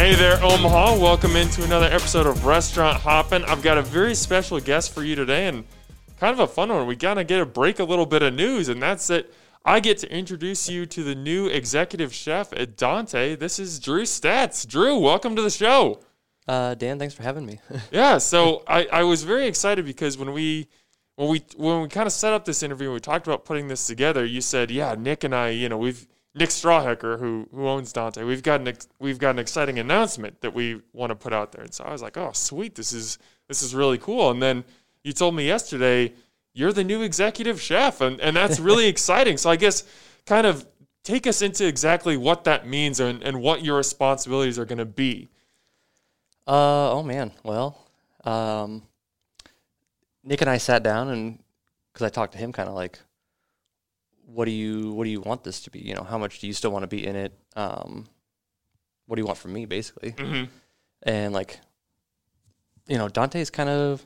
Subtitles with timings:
[0.00, 0.96] Hey there, Omaha.
[0.96, 3.44] Welcome into another episode of Restaurant Hoppin'.
[3.44, 5.66] I've got a very special guest for you today and
[6.18, 6.86] kind of a fun one.
[6.86, 9.30] We gotta get a break a little bit of news, and that's it.
[9.62, 13.36] I get to introduce you to the new executive chef at Dante.
[13.36, 14.66] This is Drew Statz.
[14.66, 16.00] Drew, welcome to the show.
[16.48, 17.60] Uh, Dan, thanks for having me.
[17.92, 20.66] Yeah, so I, I was very excited because when we
[21.16, 23.68] when we when we kind of set up this interview and we talked about putting
[23.68, 27.68] this together, you said, "Yeah, Nick and I, you know, we've Nick Strawhecker, who who
[27.68, 31.16] owns Dante, we've got an ex- we've got an exciting announcement that we want to
[31.16, 33.98] put out there." And so I was like, "Oh, sweet, this is this is really
[33.98, 34.64] cool." And then
[35.02, 36.14] you told me yesterday
[36.52, 39.36] you're the new executive chef, and and that's really exciting.
[39.36, 39.84] So I guess
[40.26, 40.66] kind of
[41.02, 44.84] take us into exactly what that means and, and what your responsibilities are going to
[44.84, 45.28] be.
[46.46, 47.32] Uh, oh man.
[47.42, 47.78] Well,
[48.24, 48.82] um,
[50.24, 51.38] Nick and I sat down and
[51.92, 52.98] because I talked to him, kind of like,
[54.32, 55.80] what do you what do you want this to be?
[55.80, 57.32] You know, how much do you still want to be in it?
[57.56, 58.06] Um,
[59.06, 60.12] what do you want from me, basically?
[60.12, 60.44] Mm-hmm.
[61.02, 61.58] And like,
[62.86, 64.04] you know, Dante's kind of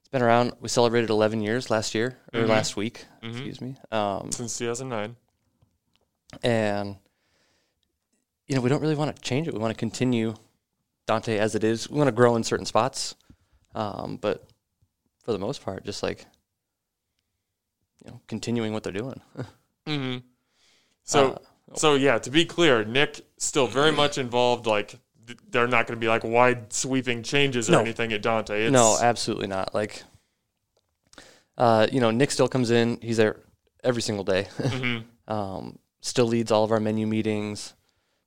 [0.00, 0.52] it's been around.
[0.60, 2.48] We celebrated 11 years last year or Mhm.
[2.48, 3.30] last week, Mhm.
[3.30, 3.76] excuse me.
[3.90, 5.16] Um, Since 2009.
[6.42, 6.96] and
[8.46, 10.34] you know we don't really want to change it we want to continue
[11.06, 13.14] dante as it is we want to grow in certain spots
[13.74, 14.46] um, but
[15.24, 16.26] for the most part just like
[18.04, 19.20] you know continuing what they're doing
[19.88, 20.18] Mm-hmm.
[21.04, 21.38] So, Uh,
[21.76, 24.66] so yeah, to be clear, Nick still very much involved.
[24.66, 24.94] Like,
[25.26, 27.80] th- they're not going to be like wide sweeping changes or No.
[27.80, 28.64] anything at Dante.
[28.64, 30.02] It's, no absolutely not like
[31.56, 33.36] uh, you know nick still comes in he's there
[33.82, 35.04] every single day Mhm.
[35.28, 37.74] um, still leads all of our menu meetings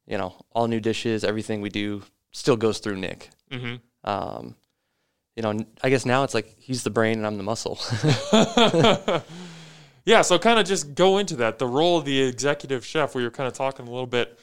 [0.06, 3.80] you know all new dishes everything we do still goes through nick Mhm.
[4.04, 4.56] um,
[5.38, 7.80] you know, I guess now it's like he's the brain and I'm the muscle.
[10.06, 10.22] yeah.
[10.22, 11.60] So, kind of just go into that.
[11.60, 13.16] The role of the executive chef.
[13.16, 14.40] We were kind of talking a little bit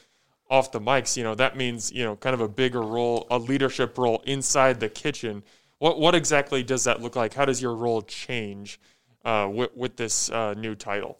[0.49, 1.15] off the mics.
[1.17, 4.79] You know, that means you know, kind of a bigger role, a leadership role inside
[4.79, 5.43] the kitchen.
[5.79, 7.33] What what exactly does that look like?
[7.33, 8.79] How does your role change
[9.25, 11.17] uh, with with this uh, new title?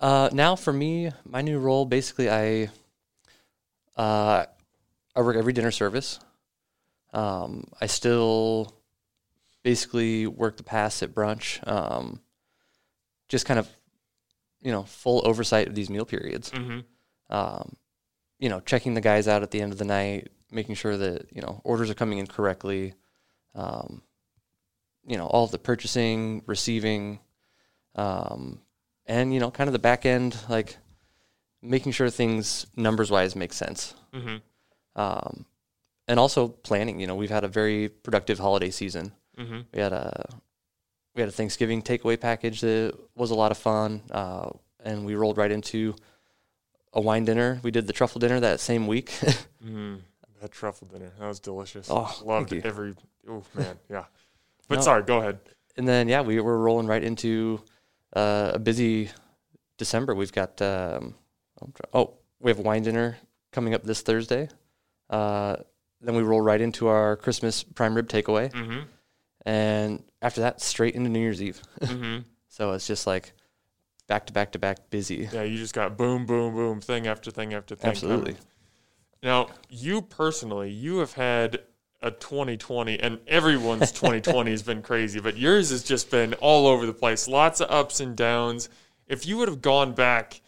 [0.00, 2.70] uh, now for me, my new role, basically, I
[3.96, 4.46] uh,
[5.14, 6.18] I work every dinner service.
[7.12, 8.74] Um, I still
[9.62, 11.66] basically work the pass at brunch.
[11.68, 12.20] Um,
[13.30, 13.68] just kind of,
[14.60, 16.50] you know, full oversight of these meal periods.
[16.50, 16.80] Mm-hmm.
[17.34, 17.76] um,
[18.38, 21.26] you know, checking the guys out at the end of the night, making sure that
[21.32, 22.94] you know orders are coming in correctly.
[23.54, 24.02] Um,
[25.06, 27.20] you know, all of the purchasing, receiving,
[27.94, 28.60] um,
[29.06, 30.76] and you know, kind of the back end, like
[31.62, 33.94] making sure things numbers wise make sense.
[34.14, 34.36] Mm-hmm.
[34.96, 35.44] Um,
[36.08, 36.98] and also planning.
[36.98, 39.12] You know, we've had a very productive holiday season.
[39.38, 39.60] Mm-hmm.
[39.72, 40.28] We had a
[41.20, 44.48] we had a Thanksgiving takeaway package that was a lot of fun, uh,
[44.82, 45.94] and we rolled right into
[46.94, 47.60] a wine dinner.
[47.62, 49.12] We did the truffle dinner that same week.
[49.62, 50.00] Mm,
[50.40, 51.12] that truffle dinner.
[51.18, 51.88] That was delicious.
[51.90, 52.70] Oh, Loved thank you.
[52.70, 52.94] every.
[53.28, 54.04] Oh man, yeah.
[54.68, 54.80] But No.
[54.80, 55.38] sorry, go ahead.
[55.76, 57.60] and then yeah, we were rolling right into
[58.16, 59.10] uh, a busy
[59.76, 60.14] December.
[60.14, 61.14] We've got um,
[61.74, 63.18] try- oh, we have a wine dinner
[63.52, 64.48] coming up this Thursday.
[65.10, 65.56] Uh,
[66.00, 68.80] then we roll right into our Christmas prime rib takeaway, Mm-hmm.
[69.46, 71.60] And after that, straight into New Year's Eve.
[71.80, 72.18] mm-hmm.
[72.52, 73.32] So it's just like
[74.08, 75.28] back to back to back busy.
[75.32, 77.90] Yeah, you just got boom, boom, boom, thing after thing after thing.
[77.90, 78.32] Absolutely.
[78.32, 78.46] coming.
[79.22, 81.60] Now, you personally, you have had
[82.02, 86.86] a 2020, and everyone's 2020 has been crazy, but yours has just been all over
[86.86, 87.28] the place.
[87.28, 88.68] Lots of ups and downs.
[89.06, 90.40] If you would have gone back,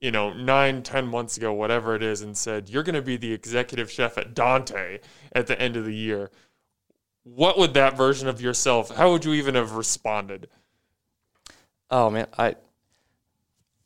[0.00, 3.16] you know, nine, ten months ago, whatever it is, and said, you're going to be
[3.16, 4.98] the executive chef at Dante
[5.32, 6.30] at the end of the year,
[7.24, 10.48] what would that version of yourself, how would you even have responded?
[11.90, 12.54] Oh man, I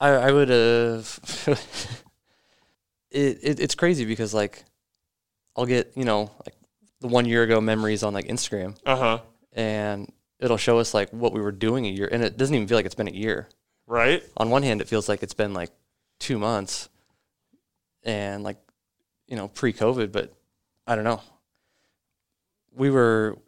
[0.01, 1.19] I, I would have.
[3.11, 4.65] it, it it's crazy because like
[5.57, 6.55] I'll get you know like
[7.01, 9.19] the one year ago memories on like Instagram, Uh huh.
[9.53, 12.69] and it'll show us like what we were doing a year, and it doesn't even
[12.69, 13.49] feel like it's been a year.
[13.87, 14.23] Right?
[14.37, 15.71] On one hand, it feels like it's been like
[16.19, 16.89] two months,
[18.03, 18.59] and like
[19.27, 20.33] you know pre-COVID, but
[20.87, 21.21] I don't know.
[22.75, 23.39] We were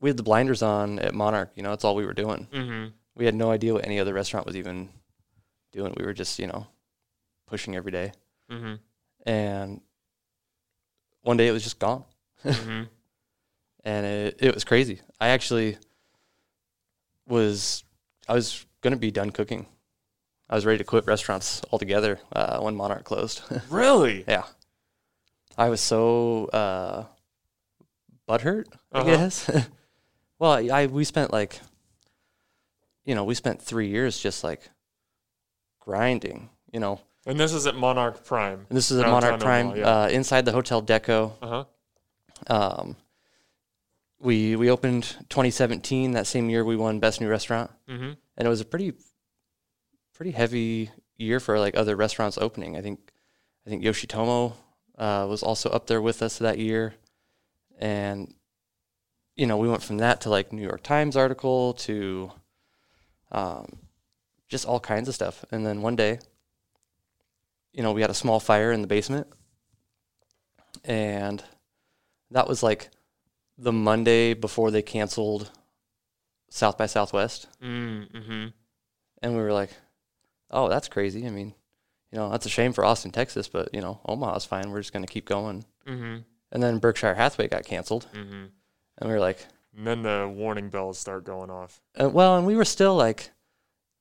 [0.00, 1.52] we had the blinders on at Monarch.
[1.54, 2.48] You know, that's all we were doing.
[2.52, 2.88] Mm-hmm.
[3.14, 4.88] we had no idea what any other restaurant was even
[5.72, 5.94] doing.
[5.96, 6.66] We were just, you know,
[7.46, 8.12] pushing every day.
[8.50, 8.74] Mm-hmm.
[9.26, 9.80] And
[11.22, 12.04] one day it was just gone.
[12.44, 12.84] Mm-hmm.
[13.82, 15.00] And it, it was crazy.
[15.18, 15.78] I actually
[17.26, 17.82] was,
[18.28, 19.64] I was going to be done cooking.
[20.50, 23.40] I was ready to quit restaurants altogether uh, when Monarch closed.
[23.70, 24.26] really?
[24.28, 24.42] yeah.
[25.56, 27.04] I was so uh,
[28.30, 29.04] butthurt, I Uh-huh.
[29.16, 29.50] guess.
[30.38, 31.60] well, I, I we spent like,
[33.04, 34.70] you know, we spent three years just like
[35.80, 38.66] grinding, you know, And this is at Monarch Prime.
[38.68, 40.02] and this is a Downtown Monarch Prime Omaha, yeah.
[40.04, 41.32] uh, inside the Hotel Deco.
[41.42, 41.64] Uh huh.
[42.46, 42.96] Um,
[44.18, 46.12] we we opened 2017.
[46.12, 48.12] That same year, we won Best New Restaurant, Mm-hmm.
[48.36, 48.92] and it was a pretty
[50.14, 52.76] pretty heavy year for like other restaurants opening.
[52.76, 53.00] I think
[53.66, 54.52] I think Yoshitomo
[54.98, 56.94] uh, was also up there with us that year,
[57.80, 58.32] and
[59.34, 62.30] you know we went from that to like New York Times article to
[63.32, 63.78] um,
[64.48, 65.44] just all kinds of stuff.
[65.50, 66.18] And then one day,
[67.72, 69.26] you know, we had a small fire in the basement,
[70.84, 71.42] and
[72.30, 72.90] that was like
[73.58, 75.50] the Monday before they canceled
[76.48, 78.46] South by Southwest Mm-hmm.
[79.22, 79.70] and we were like,
[80.50, 81.54] "Oh, that's crazy." I mean,
[82.10, 84.70] you know, that's a shame for Austin, Texas, but you know, Omaha's fine.
[84.70, 85.64] We're just going to keep going.
[85.86, 86.18] Mm-hmm.
[86.52, 88.46] And then Berkshire Hathaway got canceled, Mm-hmm.
[88.98, 91.80] and we were like, And then the warning bells start going off.
[92.00, 93.30] uh, "Well," and we were still like,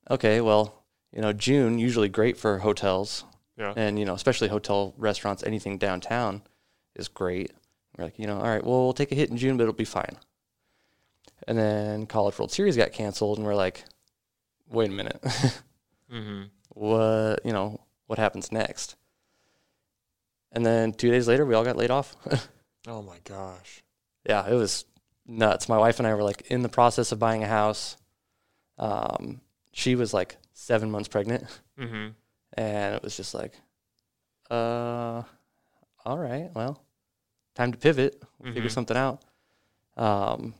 [0.09, 3.23] "Okay, well, you know, June usually great for hotels,
[3.57, 3.73] Yeah.
[3.75, 5.43] and you know, especially hotel restaurants.
[5.43, 6.41] Anything downtown
[6.95, 7.51] is great."
[7.97, 9.73] We're like, you know, all right, well, we'll take a hit in June, but it'll
[9.73, 10.17] be fine.
[11.47, 13.85] And then College World Series got canceled, and we're like,
[14.69, 15.21] "Wait a minute."
[16.11, 16.45] Mm-hmm.
[16.69, 18.95] what you know what happens next
[20.51, 22.15] and then two days later we all got laid off.
[22.87, 23.83] Oh my gosh.
[24.27, 24.85] yeah it was
[25.27, 25.67] nuts.
[25.69, 27.97] My wife and i were like in the process of buying a house.
[28.77, 29.41] Um,
[29.73, 31.43] she was like seven months pregnant.
[31.77, 32.09] Mm-hmm.
[32.53, 33.53] and it was just like
[34.49, 35.21] uh
[36.05, 36.81] all right well
[37.55, 39.21] time to pivot we'll figure something out.
[39.97, 40.55] Um,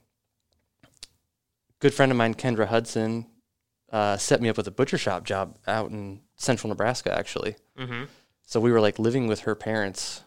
[1.79, 3.25] good friend of mine kendra hudson
[3.91, 7.55] uh, set me up with a butcher shop job out in central nebraska actually.
[7.77, 8.03] Mm-hmm.
[8.49, 10.23] So we were like living with her parents.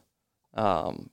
[0.55, 1.11] Um,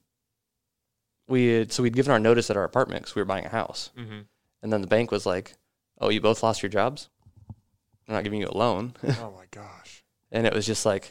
[1.26, 3.48] we had, so we'd given our notice at our apartment because we were buying a
[3.48, 4.20] house, Mm-hmm.
[4.62, 5.54] and then the bank was like,
[6.00, 7.08] "Oh, you both lost your jobs.
[8.06, 10.04] We're not giving you a loan." oh my gosh.
[10.30, 11.10] and it was just like,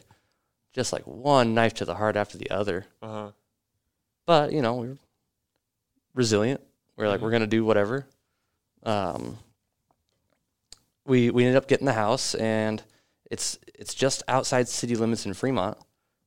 [0.72, 2.86] just like one knife to the heart after the other.
[3.02, 3.30] Uh huh.
[4.26, 4.98] But you know, we were
[6.14, 6.62] resilient.
[6.96, 7.24] We are like, Mhm.
[7.24, 8.06] we're gonna do whatever.
[8.84, 9.36] Um,
[11.06, 12.82] we we ended up getting the house, and
[13.30, 15.76] it's it's just outside city limits in Fremont,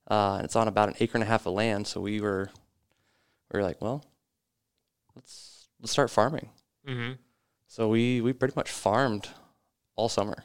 [0.09, 1.87] uh, and it's on about an acre and a half of land.
[1.87, 2.49] So we were
[3.51, 4.03] we were like, well,
[5.15, 6.49] let's let's start farming.
[6.87, 7.13] Mm-hmm.
[7.67, 9.29] So we we pretty much farmed
[9.95, 10.43] all summer.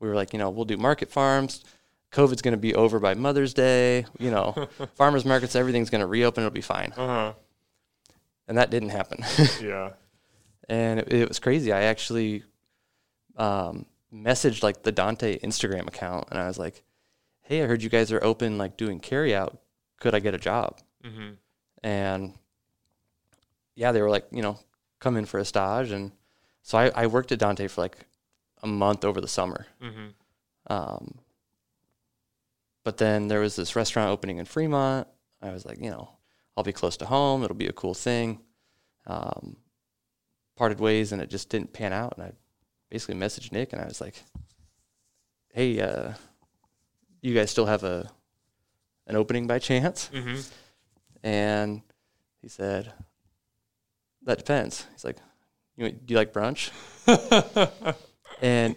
[0.00, 1.64] We were like, you know, we'll do market farms.
[2.12, 4.04] COVID's going to be over by Mother's Day.
[4.18, 6.42] You know, farmers markets, everything's going to reopen.
[6.42, 6.92] It'll be fine.
[6.96, 7.32] Uh huh.
[8.48, 9.24] And that didn't happen.
[9.62, 9.90] Yeah.
[10.68, 11.72] and it, it was crazy.
[11.72, 12.42] I actually
[13.36, 16.82] um, messaged like the Dante Instagram account, and I was like,
[17.52, 19.60] "Hey, I heard you guys are open, like doing carry out.
[20.00, 21.34] Could I get a job?" Mm-hmm.
[21.82, 22.32] And
[23.74, 24.58] yeah, they were like, you know,
[25.00, 26.12] come in for a stage, and
[26.62, 28.06] so I, I worked at Dante for like
[28.62, 29.66] a month over the summer.
[29.82, 30.06] Mm-hmm.
[30.72, 31.18] Um,
[32.84, 35.06] but then there was this restaurant opening in Fremont.
[35.42, 36.08] I was like, you know,
[36.56, 37.44] I'll be close to home.
[37.44, 38.40] It'll be a cool thing.
[39.06, 39.58] Um,
[40.56, 42.14] parted ways, and it just didn't pan out.
[42.16, 42.32] And I
[42.88, 44.22] basically messaged Nick, and I was like,
[45.52, 46.12] "Hey, uh,
[47.22, 48.10] you guys still have a
[49.06, 50.40] an opening by chance?" Mm-hmm.
[51.22, 51.82] And
[52.40, 52.92] he said,
[54.24, 55.16] "That depends." He's like,
[55.78, 56.70] do you like brunch?"
[58.40, 58.74] And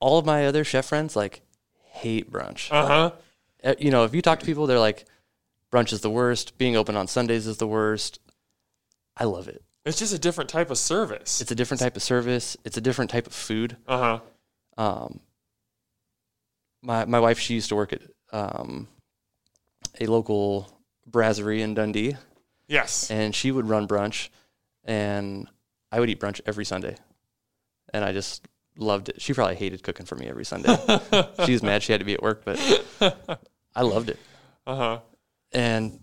[0.00, 1.42] all of my other chef friends like
[1.84, 2.70] hate brunch.
[2.72, 3.10] uh huh.
[3.62, 5.04] Uh, You know, if you talk to people, they're like,
[5.70, 6.56] brunch is the worst.
[6.56, 8.18] Being open on Sundays is the worst.
[9.16, 9.62] I love it.
[9.84, 11.40] It's just a different type of service.
[11.42, 12.56] It's a different type of service.
[12.64, 13.76] It's a different type of food.
[13.86, 14.20] Uh huh.
[14.82, 15.20] Um,
[16.86, 18.02] my my wife, she used to work at
[18.32, 18.88] um,
[20.00, 20.70] a local
[21.06, 22.16] brasserie in Dundee,
[22.68, 23.10] Yes.
[23.10, 24.28] and she would run brunch,
[24.84, 25.48] and
[25.92, 26.96] I would eat brunch every Sunday,
[27.92, 28.46] and I just
[28.78, 29.20] loved it.
[29.20, 30.76] She probably hated cooking for me every Sunday.
[31.44, 32.58] she was mad she had to be at work, but
[33.74, 34.18] I loved it.
[34.66, 34.98] Uh huh.
[35.52, 36.00] And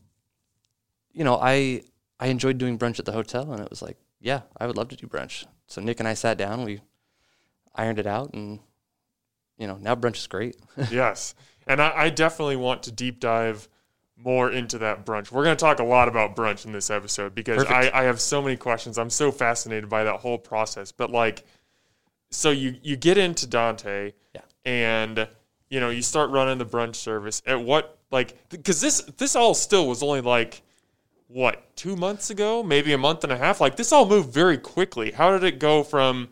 [1.13, 1.83] you know, I
[2.19, 4.89] I enjoyed doing brunch at the hotel, and it was like, yeah, I would love
[4.89, 5.45] to do brunch.
[5.67, 6.81] So Nick and I sat down, we
[7.75, 8.59] ironed it out, and
[9.63, 10.57] you know, now brunch is great.
[10.91, 11.35] yes.
[11.65, 13.69] And I, I definitely want to deep dive
[14.17, 15.31] more into that brunch.
[15.31, 18.19] We're going to talk a lot about brunch in this episode because I, I have
[18.19, 18.97] so many questions.
[18.97, 20.91] I'm so fascinated by that whole process.
[20.91, 21.45] But like,
[22.29, 24.41] so you you get into Dante, Yeah.
[24.65, 25.29] and
[25.69, 27.41] you know you start running the brunch service.
[27.45, 30.61] At what like because this this all still was only like
[31.27, 33.61] what two months ago, maybe a month and a half.
[33.61, 35.11] Like this all moved very quickly.
[35.11, 36.27] How did it go from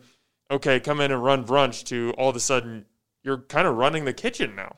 [0.50, 2.84] okay, come in and run brunch to all of a sudden
[3.22, 4.76] you're kind of running the kitchen now?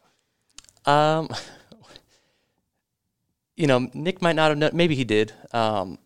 [0.86, 1.28] Um,
[3.56, 4.70] you know, Nick might not have known.
[4.74, 5.32] Maybe he did.
[5.52, 5.98] Um,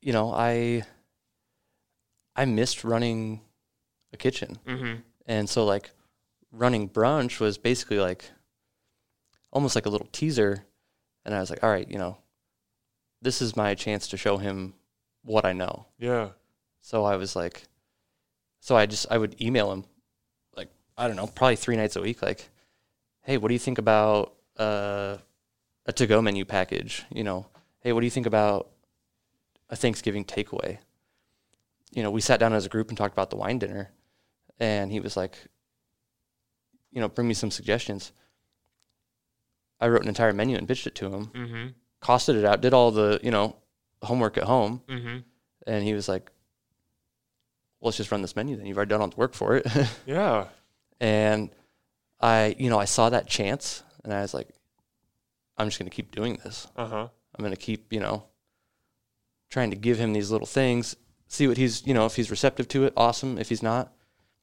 [0.00, 0.82] you know, I
[2.34, 3.42] I missed running
[4.12, 5.00] a kitchen, Mm-hmm.
[5.26, 5.90] and so like
[6.50, 8.24] running brunch was basically like
[9.52, 10.64] almost like a little teaser.
[11.24, 12.16] And I was like, all right, you know,
[13.20, 14.72] this is my chance to show him
[15.22, 15.86] what I know.
[15.98, 16.30] Yeah.
[16.80, 17.64] So I was like,
[18.60, 19.84] so I just, I would email him
[20.98, 22.20] I don't know, probably three nights a week.
[22.22, 22.48] Like,
[23.22, 25.16] hey, what do you think about uh,
[25.86, 27.04] a to go menu package?
[27.10, 27.46] You know,
[27.80, 28.68] hey, what do you think about
[29.70, 30.78] a Thanksgiving takeaway?
[31.92, 33.90] You know, we sat down as a group and talked about the wine dinner.
[34.58, 35.38] And he was like,
[36.90, 38.12] you know, bring me some suggestions.
[39.80, 41.66] I wrote an entire menu and pitched it to him, Mm-hmm.
[42.02, 43.54] costed it out, did all the, you know,
[44.02, 44.82] homework at home.
[44.88, 45.18] Mm-hmm.
[45.68, 46.30] And he was like,
[47.80, 48.66] well, let's just run this menu then.
[48.66, 49.66] You've already done all the work for it.
[50.06, 50.46] Yeah.
[51.00, 51.50] And
[52.20, 54.48] I, you know, I saw that chance and I was like,
[55.56, 56.66] I'm just going to keep doing this.
[56.76, 57.08] Uh huh.
[57.36, 58.24] I'm going to keep, you know,
[59.50, 60.96] trying to give him these little things,
[61.28, 63.38] see what he's, you know, if he's receptive to it, awesome.
[63.38, 63.92] If he's not,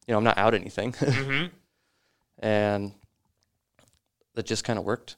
[0.07, 0.93] you know, I'm not out anything.
[0.99, 1.45] Mm-hmm.
[2.39, 2.93] and
[4.35, 5.15] that just kind of worked.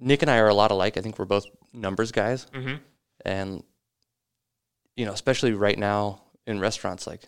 [0.00, 0.96] Nick and I are a lot alike.
[0.96, 2.46] I think we're both numbers guys.
[2.52, 2.74] Mm-hmm.
[3.24, 3.62] and
[4.96, 7.22] you know especially right now in restaurants like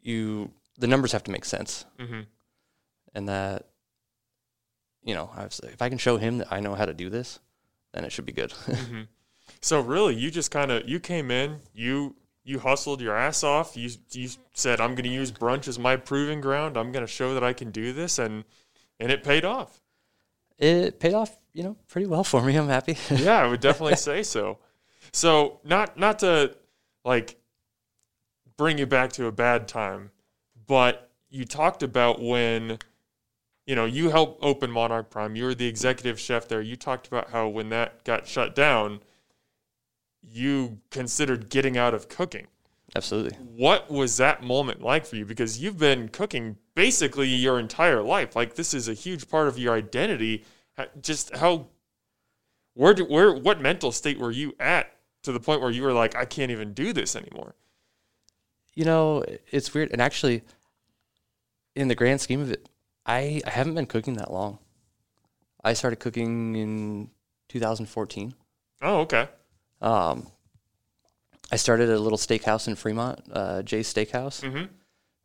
[0.00, 2.20] you the numbers have to make sense Mm-hmm.
[3.14, 3.68] and that
[5.02, 7.38] you know if I can show him that I know how to do this
[7.92, 9.02] then it should be good Mm-hmm.
[9.62, 13.76] So really, you just kind of you came in, you you hustled your ass off.
[13.76, 16.76] You you said I'm going to use brunch as my proving ground.
[16.76, 18.44] I'm going to show that I can do this, and
[19.00, 19.80] and it paid off.
[20.58, 23.96] it paid off you know pretty well for me I'm happy yeah, I would definitely
[23.96, 24.58] say so.
[25.12, 26.54] So not not to
[27.04, 27.36] like
[28.56, 30.10] bring you back to a bad time,
[30.66, 32.78] but you talked about when
[33.66, 35.36] you know you helped open Monarch Prime.
[35.36, 36.62] You were the executive chef there.
[36.62, 39.00] You talked about how when that got shut down,
[40.22, 42.46] you considered getting out of cooking.
[42.94, 45.24] absolutely What was that moment like for you?
[45.24, 48.36] Because you've been cooking basically your entire life.
[48.36, 50.44] Like this is a huge part of your identity.
[51.00, 51.68] Just how,
[52.74, 54.92] where, do, where, what mental state were you at
[55.22, 57.54] to the point where you were like, I can't even do this anymore?
[58.76, 60.42] you know it's weird and actually
[61.76, 62.68] in the grand scheme of it
[63.04, 64.58] I, I haven't been cooking that long
[65.62, 67.10] I started cooking in
[67.48, 68.34] 2014
[68.82, 69.28] Oh, okay.
[69.80, 70.26] Um,
[71.50, 74.64] I started a little steakhouse in Fremont, uh, Jay's Steakhouse, Mm-hmm.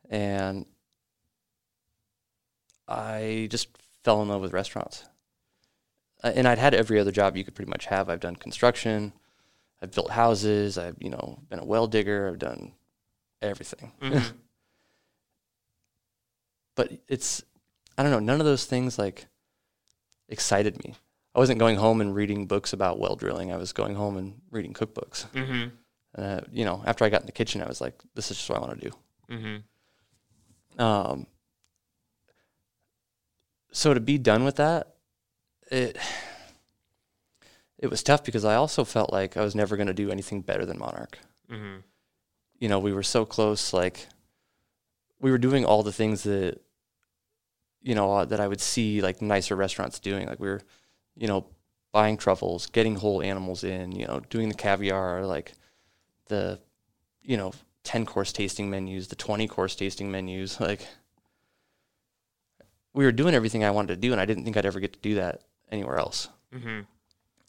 [0.10, 0.66] and
[2.88, 3.68] I just
[4.04, 5.06] fell in love with restaurants.
[6.24, 8.10] Uh, and I'd had every other job you could pretty much have.
[8.10, 9.14] I've done construction,
[9.82, 12.74] I've built houses, I've you know been a well digger, I've done
[13.42, 13.92] everything.
[14.02, 14.38] Mm-hmm.
[16.76, 17.44] But it's
[17.98, 19.28] I don't know, none of those things like
[20.30, 20.96] excited me.
[21.36, 23.52] I wasn't going home and reading books about well drilling.
[23.52, 25.26] I was going home and reading cookbooks.
[25.32, 25.70] mm-hmm.
[26.16, 28.50] uh, you know, after I got in the kitchen, I was like, this is just
[28.50, 28.96] what I want to do.
[29.30, 30.82] Mm-hmm.
[30.82, 31.28] Um,
[33.72, 34.96] so to be done with that,
[35.70, 35.98] it
[37.78, 40.42] it was tough because I also felt like I was never going to do anything
[40.42, 41.18] better than Monarch.
[41.50, 41.80] Mm-hmm.
[42.60, 43.74] You know, we were so close.
[43.74, 44.08] Like
[45.22, 46.60] we were doing all the things that
[47.82, 50.28] you know uh, that I would see like nicer restaurants doing.
[50.28, 50.62] Like we were,
[51.16, 51.46] you know,
[51.92, 53.92] buying truffles, getting whole animals in.
[53.92, 55.54] You know, doing the caviar, like
[56.28, 56.60] the,
[57.22, 60.60] you know, ten course tasting menus, the twenty course tasting menus.
[60.60, 60.88] Like
[62.94, 64.94] we were doing everything I wanted to do, and I didn't think I'd ever get
[64.94, 66.28] to do that anywhere else.
[66.54, 66.82] Mm-hmm.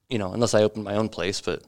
[0.09, 1.41] You know, unless I opened my own place.
[1.41, 1.63] But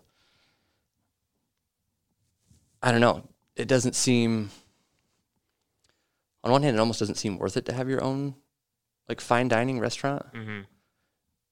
[2.83, 3.27] I don't know.
[3.57, 4.51] It doesn't seem.
[6.45, 8.35] On one hand, it almost doesn't seem worth it to have your own,
[9.09, 10.27] like fine dining restaurant.
[10.35, 10.61] Mm-hmm.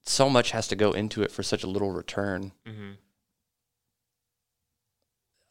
[0.04, 2.52] So much has to go into it for such a little return.
[2.68, 2.92] Mm-hmm.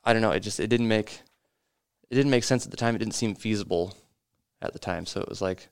[0.04, 0.32] I don't know.
[0.32, 1.22] It just it didn't make
[2.10, 2.96] it didn't make sense at the time.
[2.96, 3.96] It didn't seem feasible
[4.62, 5.06] at the time.
[5.06, 5.70] So it was like,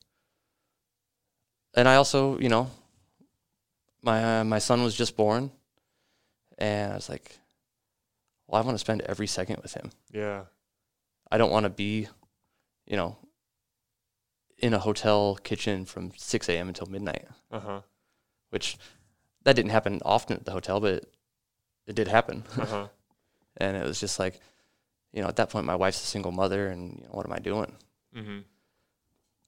[1.76, 2.72] and I also, you know,
[4.02, 5.52] my uh, my son was just born,
[6.58, 7.38] and I was like,
[8.48, 9.92] well, I want to spend every second with him.
[10.12, 10.44] Yeah.
[11.32, 12.08] I don't want to be,
[12.88, 13.16] you know,
[14.62, 16.68] in a hotel kitchen from six a.m.
[16.68, 17.28] until midnight.
[17.52, 17.82] Uh huh.
[18.50, 18.78] Which
[19.44, 21.14] that didn't happen often at the hotel, but it,
[21.88, 22.44] it did happen.
[22.58, 22.88] Uh huh.
[23.58, 24.40] and it was just like,
[25.14, 27.34] you know, at that point, my wife's a single mother, and you know, what am
[27.34, 27.76] I doing?
[28.16, 28.40] mm-hmm.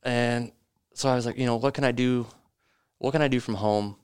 [0.03, 0.51] And
[0.94, 2.25] so I was like, you know, what can I do?
[2.98, 3.98] What can I do from home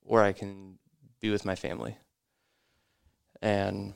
[0.00, 0.78] where I can
[1.20, 1.96] be with my family?
[3.42, 3.94] And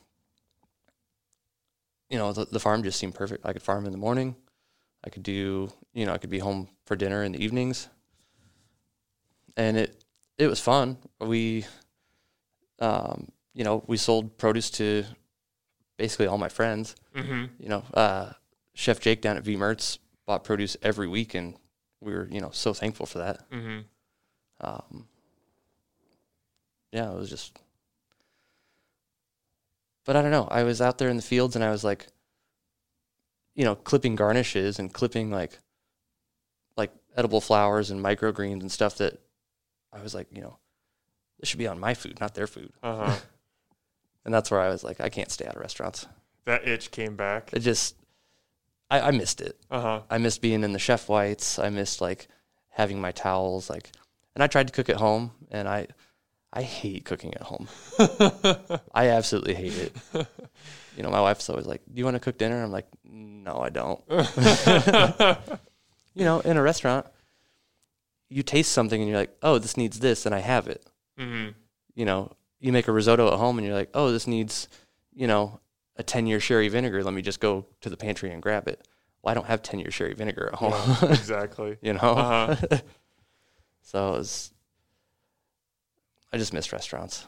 [2.10, 3.44] you know, the, the farm just seemed perfect.
[3.44, 4.36] I could farm in the morning.
[5.04, 7.88] I could do, you know, I could be home for dinner in the evenings.
[9.56, 10.04] And it
[10.38, 10.98] it was fun.
[11.20, 11.64] We
[12.78, 15.04] um, you know, we sold produce to
[15.96, 17.44] basically all my friends Mm-hmm.
[17.58, 18.32] you know, uh,
[18.74, 21.54] Chef Jake down at V Mertz bought produce every week, and
[22.02, 23.50] we were you know so thankful for that.
[23.50, 23.78] Mm-hmm.
[24.60, 25.08] Um,
[26.92, 27.58] yeah, it was just.
[30.04, 30.46] But I don't know.
[30.50, 32.06] I was out there in the fields and I was like,
[33.56, 35.60] you know, clipping garnishes and clipping like, like
[37.16, 39.18] edible flowers and microgreens and stuff that
[39.92, 40.58] I was like, you know,
[41.40, 42.72] this should be on my food, not their food.
[42.82, 43.16] Uh huh.
[44.24, 46.04] And that's where I was like, I can't stay out of restaurants.
[46.46, 47.50] that itch came back.
[47.52, 47.94] It just,
[48.90, 49.56] I, I missed it.
[49.70, 50.00] Uh huh.
[50.10, 51.60] I missed being in the chef whites.
[51.60, 52.26] I missed like
[52.70, 53.92] having my towels, like,
[54.34, 55.86] and I tried to cook at home, and I,
[56.52, 57.68] I hate cooking at home.
[58.92, 60.26] I absolutely hate it.
[60.96, 63.58] You know, my wife's always like, "Do you want to cook dinner?" I'm like, "No,
[63.60, 64.02] I don't."
[66.16, 67.06] you know, in a restaurant,
[68.28, 70.84] you taste something and you're like, "Oh, this needs this," and I have it.
[71.18, 71.50] mm-hmm.
[71.94, 74.68] You know, you make a risotto at home and you're like, "Oh, this needs,
[75.14, 75.60] you know,
[75.96, 77.04] a 10 year sherry vinegar.
[77.04, 78.88] Let me just go to the pantry and grab it."
[79.22, 80.74] Well, I don't have 10 year sherry vinegar at home.
[81.10, 81.76] exactly.
[81.82, 81.98] you know.
[81.98, 82.78] Uh-huh.
[83.82, 84.52] so it was,
[86.32, 87.26] I just missed restaurants.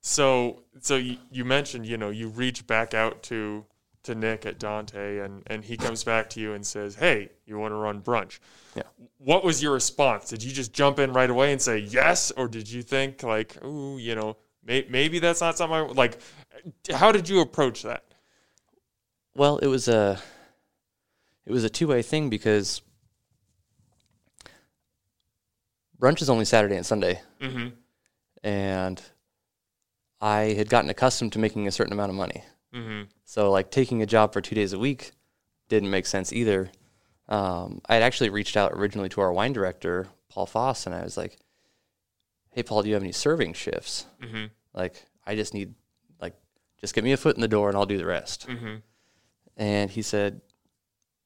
[0.00, 3.66] So, so you, you mentioned, you know, you reach back out to
[4.04, 7.58] to Nick at Dante, and and he comes back to you and says, "Hey, you
[7.58, 8.38] want to run brunch?"
[8.74, 8.84] Yeah.
[9.18, 10.28] What was your response?
[10.30, 13.62] Did you just jump in right away and say yes, or did you think like,
[13.64, 16.18] "Ooh, you know, may, maybe that's not something I like"?
[16.92, 18.04] How did you approach that?
[19.34, 20.20] Well, it was a
[21.46, 22.80] it was a two way thing because
[26.00, 27.68] brunch is only Saturday and Sunday, Mm-hmm.
[28.42, 29.02] and
[30.20, 32.44] I had gotten accustomed to making a certain amount of money.
[32.74, 33.02] Mm-hmm.
[33.24, 35.12] So like taking a job for two days a week
[35.68, 36.70] didn't make sense either.
[37.28, 41.02] Um, I had actually reached out originally to our wine director Paul Foss, and I
[41.02, 41.38] was like,
[42.50, 44.06] "Hey, Paul, do you have any serving shifts?
[44.22, 44.46] Mm-hmm.
[44.74, 45.74] Like, I just need
[46.20, 46.34] like
[46.80, 48.76] just get me a foot in the door, and I'll do the rest." Mm-hmm.
[49.56, 50.40] And he said,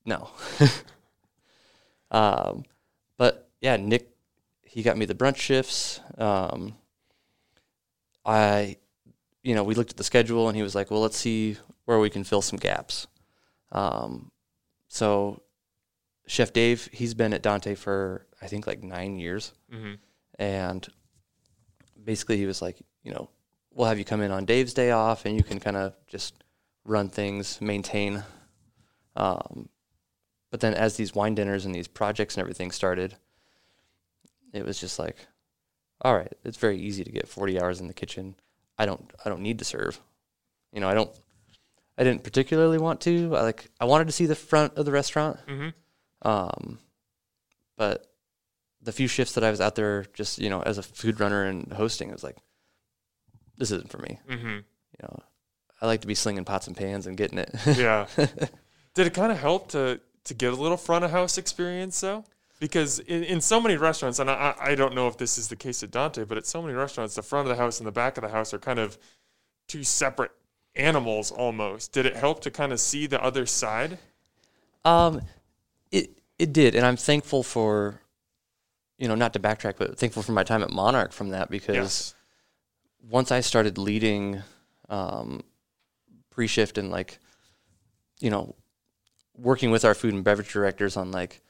[0.05, 0.29] no.
[2.11, 2.65] um,
[3.17, 4.11] but yeah, Nick,
[4.63, 6.01] he got me the brunch shifts.
[6.19, 6.75] Um,
[8.25, 8.77] I,
[9.45, 12.01] you know, we looked at the schedule and he was like, well, let's see where
[12.01, 13.07] we can fill some gaps.
[13.71, 14.33] Um,
[14.89, 15.43] so
[16.27, 19.53] Chef Dave, he's been at Dante for, I think, like nine years.
[19.73, 19.95] Mm-hmm.
[20.39, 20.89] And
[22.03, 23.29] basically, he was like, you know,
[23.71, 26.43] we'll have you come in on Dave's day off and you can kind of just
[26.85, 28.25] run things, maintain.
[29.15, 29.69] Um,
[30.51, 33.17] but then as these wine dinners and these projects and everything started,
[34.55, 35.17] it was just like,
[36.01, 38.37] all right, it's very easy to get 40 hours in the kitchen.
[38.79, 40.01] I don't, I don't need to serve.
[40.73, 41.11] You know, I don't,
[41.97, 43.37] I didn't particularly want to.
[43.37, 45.39] I like, I wanted to see the front of the restaurant.
[45.47, 46.29] Mm-hmm.
[46.29, 46.79] Um,
[47.77, 48.07] but
[48.83, 51.45] the few shifts that I was out there, just you know, as a food runner
[51.45, 52.37] and hosting, it was like,
[53.57, 54.19] this isn't for me.
[54.29, 54.49] Mm-hmm.
[54.49, 55.19] You know,
[55.81, 57.55] I like to be slinging pots and pans and getting it.
[57.67, 58.07] Yeah.
[58.95, 62.25] Did it kind of help to to get a little front of house experience though?
[62.65, 65.57] Because in, in so many restaurants, and I, I don't know if this is the
[65.57, 67.93] case at Dante, but at so many restaurants, the front of the house and the
[67.93, 68.97] back of the house are kind of
[69.69, 70.31] two separate
[70.75, 71.93] animals almost.
[71.93, 73.99] Did it help to kind of see the other side?
[74.87, 75.21] um,
[75.93, 78.01] it it did, and I'm thankful for,
[78.97, 81.77] you know, not to backtrack, but thankful for my time at Monarch from that because
[81.77, 82.15] Yes.
[83.07, 84.43] once I started leading
[84.89, 85.43] um,
[86.31, 87.19] pre shift and like,
[88.21, 88.55] you know,
[89.37, 91.43] working with our food and beverage directors on like,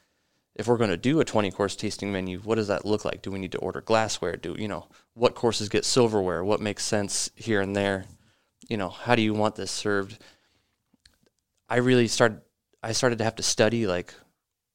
[0.54, 3.22] if we're going to do a 20 course tasting menu, what does that look like?
[3.22, 4.36] Do we need to order glassware?
[4.36, 6.44] Do, you know, what courses get silverware?
[6.44, 8.04] What makes sense here and there?
[8.68, 10.22] You know, how do you want this served?
[11.68, 12.40] I really started,
[12.82, 14.14] I started to have to study like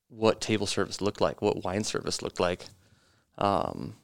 [0.10, 2.66] what table service looked like, what wine service looked like.
[3.38, 3.96] Um,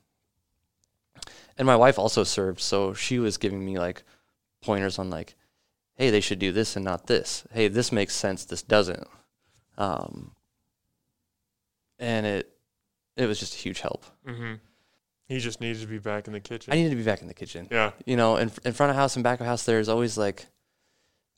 [1.57, 4.03] and my wife also served, so she was giving me like
[4.61, 5.35] pointers on like,
[5.95, 7.45] hey, they should do this and not this.
[7.51, 8.45] Hey, this makes sense.
[8.45, 9.07] This doesn't.
[9.77, 10.35] Um,
[11.99, 12.51] and it
[13.17, 14.05] it was just a huge help.
[14.27, 14.53] Mm-hmm.
[15.27, 16.71] He just needed to be back in the kitchen.
[16.71, 17.67] I needed to be back in the kitchen.
[17.71, 17.91] yeah.
[18.05, 20.45] You know, in in front of house and back of house, there's always like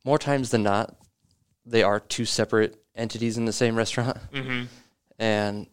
[0.06, 0.96] more times than not,
[1.66, 4.66] they are two separate entities in the same restaurant, Mm-hmm.
[5.20, 5.68] and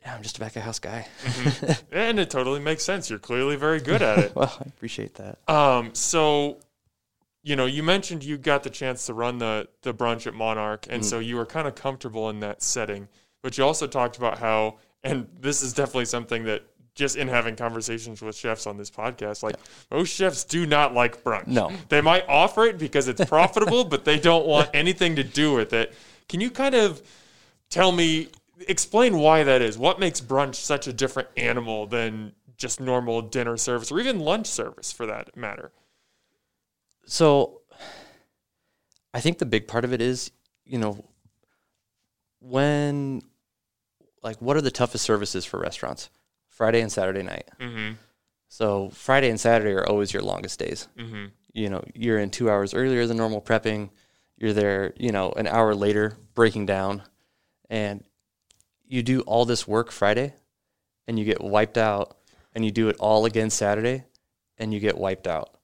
[0.00, 1.06] yeah, I'm just a back of house guy.
[1.92, 3.08] And it totally makes sense.
[3.08, 4.32] You're clearly very good at it.
[4.36, 5.38] well, I appreciate that.
[5.48, 6.58] Um, so,
[7.42, 10.86] you know, you mentioned you got the chance to run the the brunch at Monarch,
[10.88, 11.04] and mm.
[11.04, 13.08] so you were kind of comfortable in that setting.
[13.42, 16.62] But you also talked about how, and this is definitely something that
[16.94, 19.56] just in having conversations with chefs on this podcast, like
[19.90, 21.46] most chefs do not like brunch.
[21.46, 21.72] No.
[21.88, 25.72] they might offer it because it's profitable, but they don't want anything to do with
[25.72, 25.94] it.
[26.28, 27.02] Can you kind of
[27.70, 28.28] tell me,
[28.68, 29.78] explain why that is?
[29.78, 34.46] What makes brunch such a different animal than just normal dinner service or even lunch
[34.46, 35.72] service for that matter?
[37.06, 37.60] So
[39.12, 40.30] I think the big part of it is,
[40.64, 41.04] you know,
[42.40, 43.22] when
[44.22, 46.10] like what are the toughest services for restaurants?
[46.48, 47.48] Friday and Saturday night.
[47.58, 47.94] Mm-hmm.
[48.48, 50.88] So Friday and Saturday are always your longest days.
[50.98, 51.26] Mm-hmm.
[51.54, 53.90] You know, you're in two hours earlier than normal prepping.
[54.36, 57.02] You're there, you know, an hour later breaking down,
[57.70, 58.04] and
[58.84, 60.34] you do all this work Friday,
[61.06, 62.16] and you get wiped out,
[62.54, 64.04] and you do it all again Saturday,
[64.58, 65.58] and you get wiped out,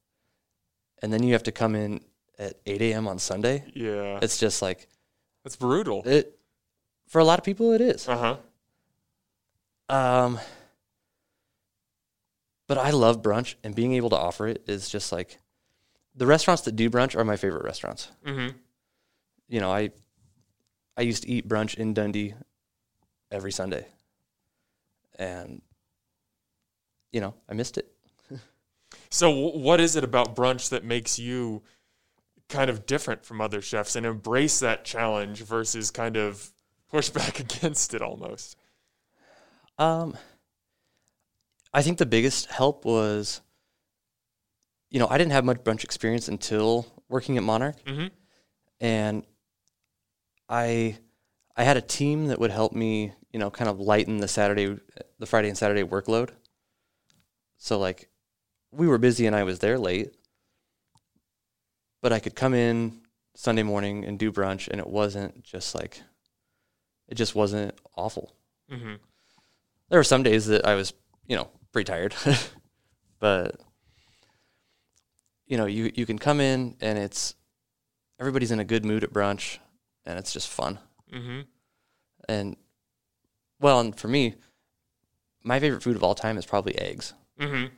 [1.03, 2.01] and then you have to come in
[2.39, 3.09] at 8 a.m.
[3.09, 3.65] on Sunday.
[3.75, 4.19] Yeah.
[4.23, 4.89] It's just like
[5.45, 6.03] it's brutal.
[6.07, 6.39] it.
[7.07, 8.07] For a lot of people, it is.
[8.09, 8.37] Uh
[9.89, 9.95] huh.
[9.95, 10.39] Um,
[12.67, 15.39] but I love brunch, and being able to offer it is just like
[16.15, 18.11] the restaurants that do brunch are my favorite restaurants.
[18.27, 18.57] Mm-hmm.
[19.49, 19.91] You know, I
[20.97, 22.35] I used to eat brunch in Dundee
[23.31, 23.87] every Sunday,
[25.19, 25.63] and
[27.11, 27.91] you know, I missed it.
[29.11, 31.62] So, what is it about brunch that makes you
[32.49, 36.51] kind of different from other chefs and embrace that challenge versus kind of
[36.90, 38.57] push back against it almost?
[39.79, 40.16] Um,
[41.73, 43.40] I think the biggest help was,
[44.90, 47.83] you know, I didn't have much brunch experience until working at Monarch.
[47.85, 48.07] Mm-hmm.
[48.81, 49.25] and
[50.49, 50.99] I
[51.57, 54.79] I had a team that would help me, you know, kind of lighten the Saturday,
[55.18, 56.31] the Friday and Saturday workload.
[57.57, 58.08] So like,
[58.72, 60.14] we were busy and I was there late,
[62.02, 63.00] but I could come in
[63.35, 66.02] Sunday morning and do brunch, and it wasn't just like,
[67.09, 68.33] it just wasn't awful.
[68.70, 68.94] Mm-hmm.
[69.88, 70.92] There were some days that I was,
[71.26, 72.14] you know, pretty tired,
[73.20, 73.57] but
[75.46, 77.35] you know, you you can come in and it's
[78.20, 79.59] everybody's in a good mood at brunch,
[80.04, 80.78] and it's just fun.
[81.12, 81.40] Mm-hmm.
[82.28, 82.57] And
[83.61, 84.35] well, and for me,
[85.42, 87.74] my favorite food of all time is probably eggs, Mm-hmm.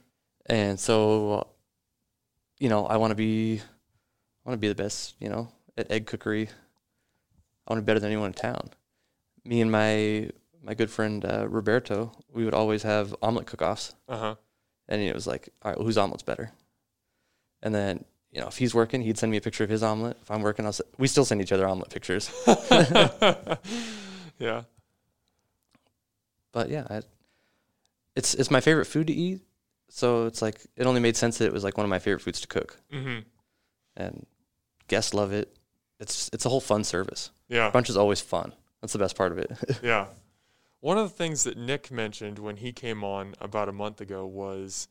[0.50, 1.46] And so
[2.58, 3.58] you know, I want to be,
[4.44, 6.48] I want to be the best, you know, at egg cookery.
[7.66, 8.68] I want to be better than anyone in town.
[9.46, 10.28] Me and my
[10.62, 13.94] my good friend uh, Roberto, we would always have omelet cook-offs.
[14.06, 14.34] Uh huh.
[14.90, 16.50] And it was like, all right, well, whose omelet's better?
[17.62, 20.18] And then, you know, if he's working, he'd send me a picture of his omelet.
[20.20, 22.30] If I'm working, I'll s- we still send each other omelet pictures.
[24.38, 24.64] yeah.
[26.52, 27.00] But yeah, I,
[28.16, 29.40] it's it's my favorite food to eat.
[29.90, 32.20] So it's like it only made sense that it was like one of my favorite
[32.20, 33.20] foods to cook, Mm-hmm.
[33.96, 34.26] and
[34.88, 35.54] guests love it.
[35.98, 37.30] It's it's a whole fun service.
[37.48, 37.70] Yeah.
[37.70, 38.52] Brunch is always fun.
[38.80, 39.50] That's the best part of it.
[39.82, 40.06] Yeah.
[40.80, 44.24] One of the things that Nick mentioned when he came on about a month ago
[44.24, 44.88] was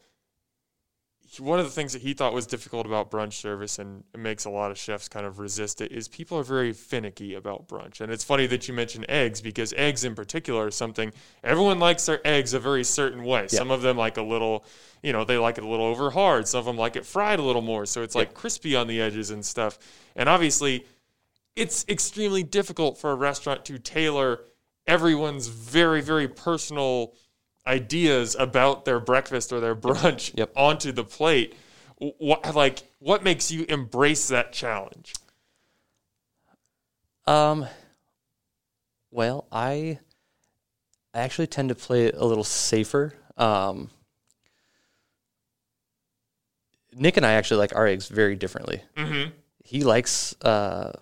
[1.37, 4.45] one of the things that he thought was difficult about brunch service and it makes
[4.45, 8.01] a lot of chefs kind of resist it is people are very finicky about brunch.
[8.01, 11.11] And it's funny that you mentioned eggs because eggs in particular are something
[11.43, 13.47] everyone likes their eggs a very certain way.
[13.47, 14.65] Some of them like a little,
[15.03, 16.47] you know, they like it a little over hard.
[16.47, 17.85] Some of them like it fried a little more.
[17.85, 19.77] So it's like crispy on the edges and stuff.
[20.15, 20.85] And obviously,
[21.55, 24.41] it's extremely difficult for a restaurant to tailor
[24.87, 27.13] everyone's very very personal
[27.69, 30.51] ideas about their breakfast or their brunch Yep.
[30.55, 31.53] onto the plate
[31.97, 35.13] what like what makes you embrace that challenge
[37.27, 37.67] um,
[39.11, 39.99] well, I
[41.13, 43.13] I actually tend to play it a little safer.
[43.37, 43.91] Um,
[46.93, 48.81] Nick and I actually like our eggs very differently.
[48.97, 49.29] mm-hmm.
[49.63, 50.93] he likes uh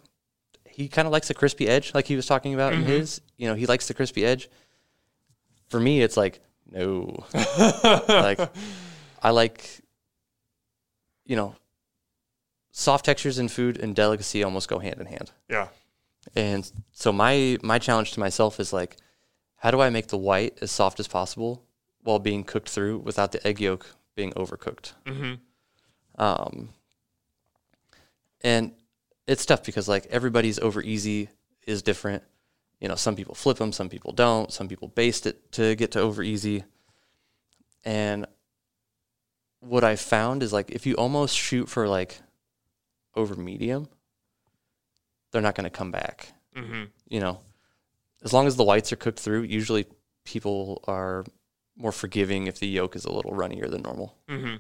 [0.66, 3.48] he kind of likes the crispy edge like he was talking about in his you
[3.48, 4.50] know he likes the crispy edge
[5.70, 6.40] for me it's like
[6.72, 7.24] no
[8.08, 8.40] like
[9.22, 9.82] i like
[11.26, 11.56] you know
[12.72, 15.68] soft textures in food and delicacy almost go hand in hand yeah
[16.36, 18.98] and so my my challenge to myself is like
[19.58, 21.64] how do i make the white as soft as possible
[22.04, 25.34] while being cooked through without the egg yolk being overcooked mm-hmm.
[26.22, 26.70] um,
[28.42, 28.72] and
[29.28, 31.30] it's tough because like everybody's over easy
[31.66, 32.24] is different.
[32.80, 34.52] You know, some people flip them, some people don't.
[34.52, 36.64] Some people baste it to get to over easy.
[37.84, 38.28] And
[39.60, 42.22] what I found is like if you almost shoot for like
[43.16, 43.88] over medium,
[45.32, 46.34] they're not going to come back.
[46.56, 46.84] Mm-hmm.
[47.10, 47.40] You know,
[48.24, 49.86] as long as the whites are cooked through, usually
[50.26, 51.26] people are
[51.78, 54.16] more forgiving if the yolk is a little runnier than normal.
[54.30, 54.56] Mm-hmm.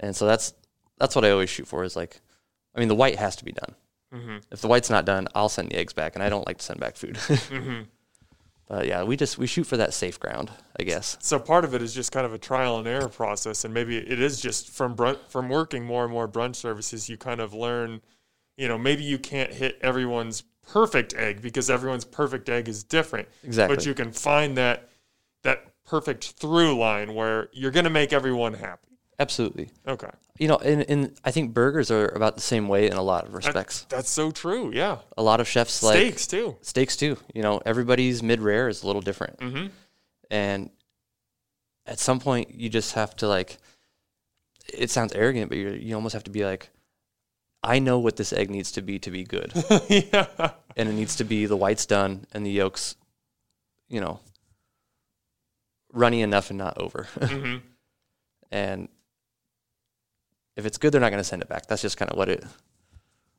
[0.00, 0.54] And so that's
[0.98, 2.20] that's what I always shoot for is like
[2.74, 3.74] I mean the white has to be done.
[4.14, 4.36] Mm-hmm.
[4.50, 6.64] If the white's not done, I'll send the eggs back and I don't like to
[6.64, 7.16] send back food.
[7.26, 7.82] Mm-hmm.
[8.68, 11.16] but yeah, we just we shoot for that safe ground, I guess.
[11.20, 13.96] so part of it is just kind of a trial and error process and maybe
[13.96, 17.52] it is just from brunch, from working more and more brunch services you kind of
[17.54, 18.00] learn
[18.56, 23.26] you know maybe you can't hit everyone's perfect egg because everyone's perfect egg is different
[23.42, 23.74] Exactly.
[23.76, 24.88] but you can find that
[25.42, 29.70] that perfect through line where you're going to make everyone happy Absolutely.
[29.86, 30.10] Okay.
[30.38, 33.24] You know, and, and I think burgers are about the same way in a lot
[33.24, 33.86] of That- respects.
[33.88, 34.70] that's so true.
[34.72, 34.98] Yeah.
[35.16, 36.56] a lot of chefs like Steaks too.
[36.62, 37.16] steaks too.
[37.34, 39.66] You know, everybody's mid rare is a little different, Mm-hmm.
[40.30, 40.70] and
[41.86, 43.58] at some point you just have to like.
[44.72, 46.68] It sounds arrogant, but you you almost have to be like,
[47.64, 49.52] I know what this egg needs to be to be good,
[49.88, 50.50] yeah.
[50.76, 52.94] and it needs to be the whites done and the yolks,
[53.88, 54.20] you know,
[55.92, 57.08] runny enough and not over.
[57.20, 57.56] hmm
[58.52, 58.88] and
[60.58, 61.66] if it's good, they're not going to send it back.
[61.66, 62.44] That's just kind of what it,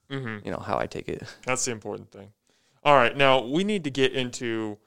[0.09, 1.21] hmm you know, how I take it.
[1.45, 2.29] That's the important thing.
[2.83, 4.77] All right, now we need to get into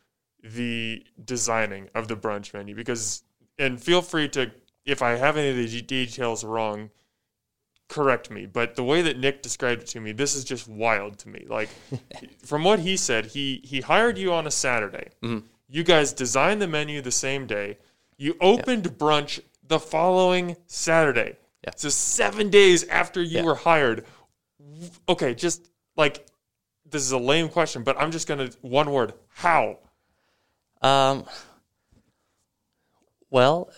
[0.42, 3.23] the designing of the brunch menu because,
[3.59, 4.51] and feel free to,
[4.87, 6.90] if I have any of the details wrong,
[7.88, 8.47] correct me.
[8.47, 11.45] But the way that Nick described it to me, this is just wild to me.
[11.49, 11.68] Like,
[12.45, 15.09] from what he said, he he hired you on a Saturday.
[15.23, 15.45] Mhm.
[15.68, 17.79] You guys designed the menu the same day.
[18.16, 21.37] You opened brunch the following Saturday.
[21.64, 21.70] Yeah.
[21.77, 23.42] So seven days after you Yeah.
[23.44, 24.05] were hired.
[25.09, 26.27] Okay, just like
[26.85, 29.14] this is a lame question, but I'm just gonna one word.
[29.29, 29.79] How?
[30.83, 31.25] Um,
[33.31, 33.70] well,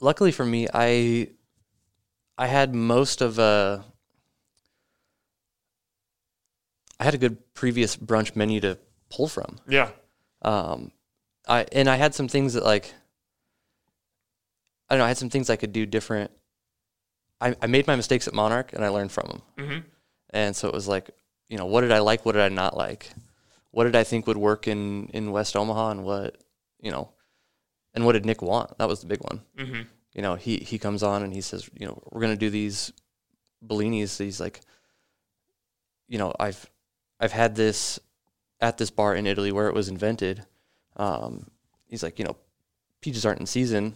[0.00, 1.30] luckily for me, I
[2.36, 3.84] I had most of a
[7.00, 8.78] I had a good previous brunch menu to
[9.08, 9.58] pull from.
[9.68, 9.90] Yeah.
[10.42, 10.92] Um,
[11.48, 12.92] I and I had some things that like
[14.90, 15.04] I don't know.
[15.04, 16.30] I had some things I could do different.
[17.40, 19.42] I, I made my mistakes at Monarch and I learned from them.
[19.58, 19.78] Mm-hmm.
[20.30, 21.10] And so it was like,
[21.48, 22.26] you know, what did I like?
[22.26, 23.10] What did I not like?
[23.70, 26.36] What did I think would work in, in West Omaha and what,
[26.80, 27.10] you know,
[27.94, 28.76] and what did Nick want?
[28.78, 29.40] That was the big one.
[29.56, 29.82] Mm-hmm.
[30.14, 32.50] You know, he, he comes on and he says, you know, we're going to do
[32.50, 32.92] these
[33.66, 34.16] Bellinis.
[34.16, 34.60] These like,
[36.08, 36.68] you know, I've,
[37.20, 38.00] I've had this
[38.60, 40.44] at this bar in Italy where it was invented.
[40.96, 41.46] Um,
[41.86, 42.36] he's like, you know,
[43.00, 43.94] peaches aren't in season,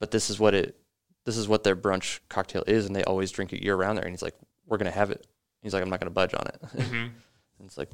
[0.00, 0.76] but this is what it,
[1.24, 2.86] this is what their brunch cocktail is.
[2.86, 4.04] And they always drink it year round there.
[4.04, 4.34] And he's like,
[4.66, 5.26] we're going to have it.
[5.62, 6.60] He's like, I'm not going to budge on it.
[6.76, 6.94] Mm-hmm.
[6.94, 7.90] And it's like,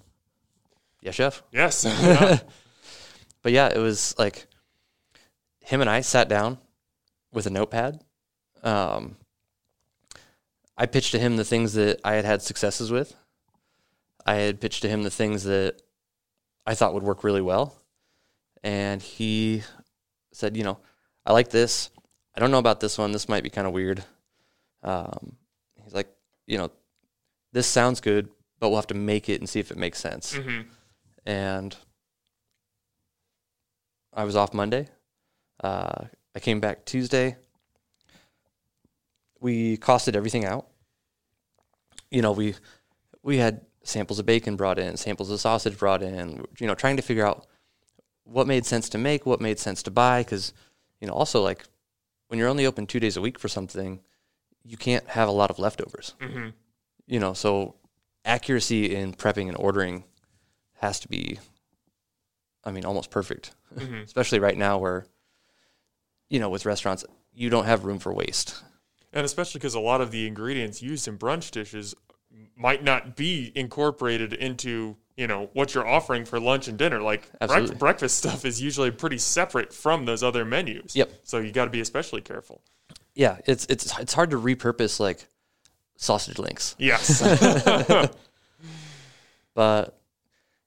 [1.02, 1.42] yeah, chef.
[1.52, 1.84] Yes.
[2.02, 2.38] Yeah.
[3.42, 4.46] But yeah, it was like
[5.60, 6.58] him and I sat down
[7.32, 8.00] with a notepad.
[8.62, 9.16] Um,
[10.76, 13.14] I pitched to him the things that I had had successes with.
[14.26, 15.80] I had pitched to him the things that
[16.66, 17.74] I thought would work really well.
[18.62, 19.62] And he
[20.32, 20.78] said, you know,
[21.24, 21.90] I like this.
[22.38, 23.11] I don't know about this one.
[23.11, 24.05] This might be kind of weird.
[24.85, 25.33] Um,
[25.83, 26.07] he's like,
[26.46, 26.70] you know,
[27.51, 28.29] this sounds good,
[28.61, 30.68] but we'll have to make it and see if it makes sense mm-hmm.
[31.27, 31.77] and
[34.12, 34.87] I was off Monday.
[35.59, 36.05] Uh,
[36.37, 37.35] I came back Tuesday.
[39.40, 40.68] We costed everything out.
[42.09, 42.55] You know, we
[43.24, 46.44] we had samples of bacon brought in, samples of sausage brought in.
[46.61, 47.48] You know, trying to figure out
[48.22, 50.53] what made sense to make, what made sense to buy, because
[51.01, 51.64] you know, also like
[52.28, 54.00] when you're only open two days a week for something,
[54.64, 56.48] you can't have a lot of leftovers Mm-hmm.
[57.06, 57.74] you know, so
[58.24, 60.04] accuracy in prepping and ordering
[60.80, 61.38] has to be,
[62.64, 63.94] I mean, almost perfect, Mm-hmm.
[64.04, 65.06] especially right now where,
[66.30, 68.62] you know, with restaurants, you don't have room for waste.
[69.12, 71.94] And especially because a lot of the ingredients used in brunch dishes
[72.56, 77.00] might not be incorporated into you know what you're offering for lunch and dinner.
[77.00, 77.28] Like
[77.78, 80.94] breakfast stuff is usually pretty separate from those other menus.
[80.94, 81.10] Yep.
[81.24, 82.62] So you got to be especially careful.
[83.14, 85.26] Yeah, it's it's it's hard to repurpose like
[85.96, 87.20] sausage links, Yes.
[89.54, 89.98] but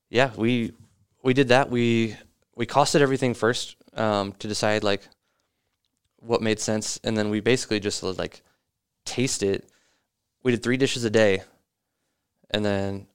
[0.10, 0.74] yeah, we
[1.24, 1.69] we did that.
[1.69, 2.17] We
[2.56, 5.08] we costed everything first um, to decide like
[6.17, 8.41] what made sense, and then we basically just like
[9.06, 9.69] taste it.
[10.44, 11.44] We did three dishes a day,
[12.50, 13.08] and then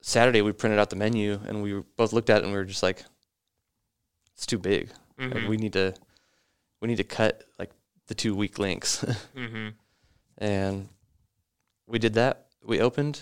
[0.00, 2.64] Saturday we printed out the menu, and we both looked at it and we were
[2.64, 3.04] just like,
[4.34, 4.90] "It's too big.
[5.18, 5.48] Like, Mhm.
[5.48, 5.94] we need to
[6.80, 7.70] we need to cut like
[8.06, 9.00] the two weak links."
[9.34, 9.70] hmm
[10.38, 10.88] and
[11.86, 12.48] we did that.
[12.64, 13.20] We opened.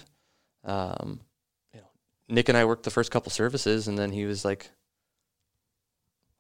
[0.65, 1.21] Um,
[1.75, 1.87] you know,
[2.29, 4.71] Nick and I worked the first couple services, and then he was like,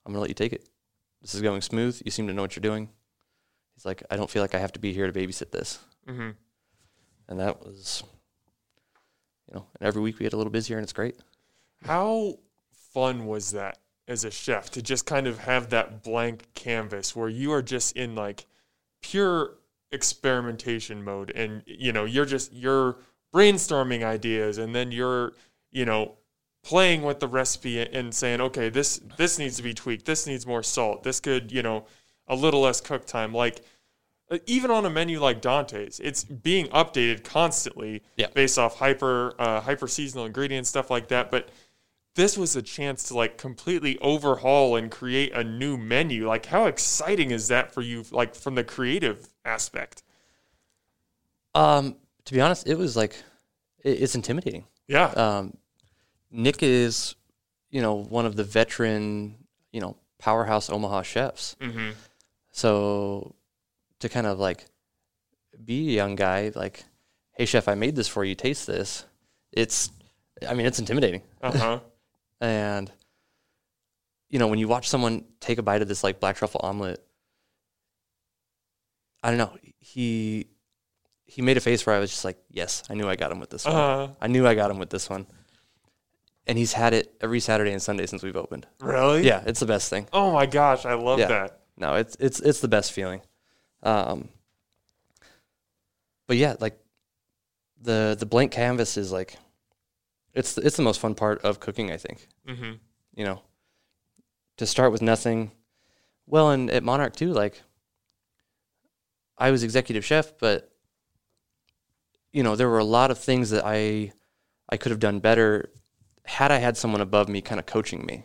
[0.04, 0.68] "I'm gonna let you take it.
[1.22, 2.00] This is going smooth.
[2.04, 2.90] You seem to know what you're doing."
[3.74, 6.30] He's like, "I don't feel like I have to be here to babysit this," hmm
[7.30, 8.02] and that was,
[9.48, 11.16] you know, and every week we get a little busier, and it's great.
[11.84, 12.38] How
[12.92, 17.28] fun was that as a chef to just kind of have that blank canvas where
[17.28, 18.44] you are just in like
[19.00, 19.54] pure
[19.92, 22.96] experimentation mode and you know you're just you're
[23.34, 25.32] brainstorming ideas and then you're
[25.70, 26.16] you know
[26.62, 30.04] playing with the recipe and saying okay this this needs to be tweaked.
[30.04, 31.02] This needs more salt.
[31.02, 31.86] This could you know
[32.26, 33.32] a little less cook time.
[33.32, 33.62] Like
[34.46, 38.28] even on a menu like Dante's, it's being updated constantly Yeah.
[38.34, 41.30] based off hyper uh, hyper seasonal ingredients, stuff like that.
[41.30, 41.48] But
[42.14, 46.26] this was a chance to like completely overhaul and create a new menu.
[46.28, 48.04] Like, how exciting is that for you?
[48.10, 50.02] Like from the creative aspect.
[51.54, 53.14] Um, to be honest, it was like
[53.82, 54.64] it, it's intimidating.
[54.86, 55.06] Yeah.
[55.06, 55.56] Um,
[56.30, 57.14] Nick is,
[57.70, 59.36] you know, one of the veteran,
[59.72, 61.56] you know, powerhouse Omaha chefs.
[61.60, 61.90] mm-hmm.
[62.52, 63.34] So
[64.00, 64.66] to kind of like
[65.64, 66.84] be a young guy, like,
[67.32, 68.34] hey chef, I made this for you.
[68.34, 69.04] Taste this.
[69.52, 69.90] It's,
[70.48, 71.22] I mean, it's intimidating.
[71.42, 71.80] Uh huh.
[72.42, 72.90] And
[74.30, 77.04] you know, when you watch someone take a bite of this like black truffle omelet,
[79.22, 79.56] I don't know.
[79.78, 80.46] He
[81.26, 83.40] he made a face where I was just like, yes, I knew I got him
[83.40, 83.74] with this one.
[83.76, 85.26] uh, I knew I got him with this one.
[86.46, 88.66] And he's had it every Saturday and Sunday since we've opened.
[88.80, 89.24] really?
[89.26, 90.08] Yeah, it's the best thing.
[90.12, 91.28] Oh my gosh, I love Yeah.
[91.28, 91.60] that.
[91.76, 93.20] No, it's it's it's the best feeling.
[93.82, 94.28] Um,
[96.26, 96.78] but yeah, like
[97.80, 99.36] the the blank canvas is like
[100.34, 102.28] it's it's the most fun part of cooking, I think.
[102.48, 102.72] Mm-hmm.
[103.14, 103.42] You know,
[104.58, 105.50] to start with nothing.
[106.26, 107.62] Well, and at Monarch too, like
[109.36, 110.70] I was executive chef, but
[112.32, 114.12] you know there were a lot of things that I
[114.68, 115.70] I could have done better
[116.24, 118.24] had I had someone above me kind of coaching me.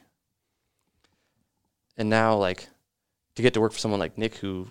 [1.98, 2.68] And now, like,
[3.36, 4.70] to get to work for someone like Nick, who,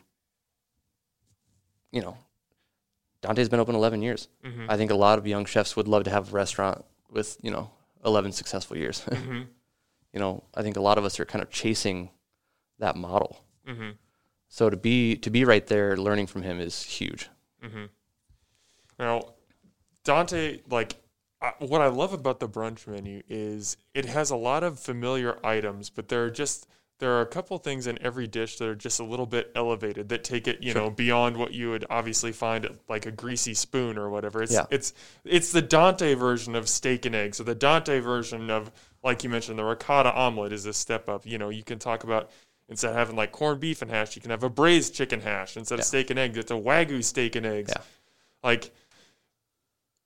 [1.94, 2.18] you know,
[3.22, 4.28] Dante's been open 11 years.
[4.44, 4.66] Mm-hmm.
[4.68, 7.50] I think a lot of young chefs would love to have a restaurant with, you
[7.50, 7.70] know,
[8.04, 9.00] 11 successful years.
[9.08, 9.42] mm-hmm.
[10.12, 12.10] you know, I think a lot of us are kind of chasing
[12.80, 13.40] that model.
[13.66, 13.90] Mm-hmm.
[14.48, 17.28] So to be to be right there learning from him is huge.
[17.64, 17.84] Mm-hmm.
[18.98, 19.22] Now,
[20.04, 20.96] Dante, like,
[21.58, 25.90] what I love about the brunch menu is it has a lot of familiar items,
[25.90, 26.68] but there are just
[27.00, 30.08] there are a couple things in every dish that are just a little bit elevated
[30.10, 30.82] that take it, you Sure.
[30.82, 34.42] know, beyond what you would obviously find at like a greasy spoon or whatever.
[34.42, 34.66] It's Yeah.
[34.70, 34.92] it's
[35.24, 38.70] it's the Dante version of steak and eggs, or the Dante version of
[39.02, 41.26] like you mentioned, the ricotta omelet is a step up.
[41.26, 42.30] You know, you can talk about
[42.68, 45.56] instead of having like corned beef and hash, you can have a braised chicken hash
[45.56, 45.80] instead Yeah.
[45.82, 46.38] of steak and eggs.
[46.38, 47.72] It's a wagyu steak and eggs.
[47.74, 47.82] Yeah.
[48.42, 48.70] Like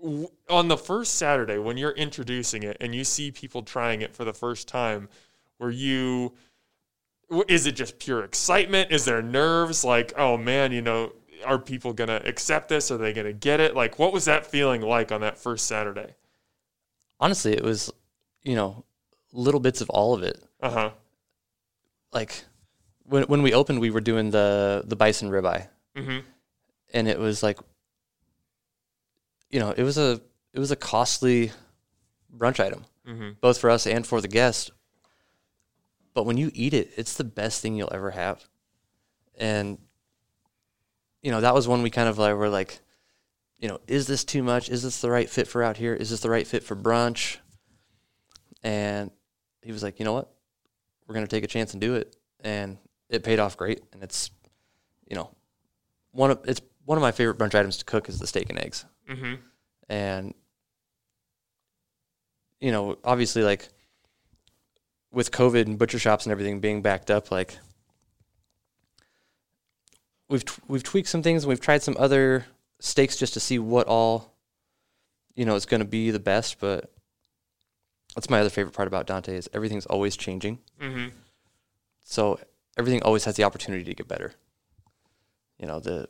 [0.03, 4.15] w- on the first Saturday when you're introducing it and you see people trying it
[4.15, 5.09] for the first time,
[5.59, 6.33] were you
[7.49, 8.91] is it just pure excitement?
[8.91, 11.13] Is there nerves like, oh man, you know,
[11.45, 12.91] are people going to accept this?
[12.91, 13.75] Are they going to get it?
[13.77, 16.15] Like what was that feeling like on that first Saturday?
[17.21, 17.93] Honestly, it was,
[18.43, 18.85] you know,
[19.33, 20.43] little bits of all of it.
[20.61, 20.91] Uh-huh.
[22.13, 22.45] Like
[23.05, 25.69] when when we opened, we were doing the the bison ribeye.
[25.97, 26.23] Mhm.
[26.95, 27.59] and it was like
[29.51, 30.21] you know it was a
[30.53, 31.51] it was a costly
[32.37, 33.37] brunch item Mhm.
[33.41, 34.71] both for us and for the guest
[36.19, 38.45] but when you eat it it's the best thing you'll ever have.
[39.37, 39.79] And
[41.23, 42.81] you know that was one we kind of like were like
[43.61, 44.69] you know is this too much?
[44.69, 45.95] Is this the right fit for out here?
[45.95, 47.37] Is this the right fit for brunch?
[48.65, 49.13] And
[49.63, 50.29] he was like you know what?
[51.07, 52.17] We're going to take a chance and do it.
[52.41, 52.79] And
[53.09, 53.81] it paid off great.
[53.93, 54.33] And it's
[55.09, 55.31] you know
[56.11, 58.59] one of it's one of my favorite brunch items to cook is the steak and
[58.59, 58.85] eggs.
[59.09, 59.39] Mhm.
[59.89, 60.35] and
[62.61, 63.69] you know obviously like
[65.11, 67.59] with covid and butcher shops and everything being backed up like
[70.29, 72.47] we've t- we've tweaked some things and we've tried some other
[72.81, 74.35] steaks just to see what all
[75.35, 76.93] you know is going to be the best but
[78.15, 81.13] that's my other favorite part about Dante is everything's always changing Mhm.
[82.05, 82.39] so
[82.77, 84.33] everything always has the opportunity to get better.
[85.59, 86.09] You know, the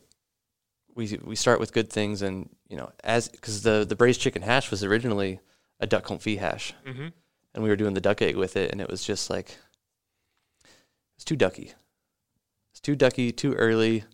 [0.93, 4.43] we we start with good things, and you know, as because the the braised chicken
[4.43, 5.39] hash was originally
[5.79, 7.13] a duck confit hash, Mhm.
[7.53, 9.57] And we were doing the duck egg with it, and it was just like
[11.15, 11.73] it's too ducky.
[12.71, 14.05] It's too ducky, too early.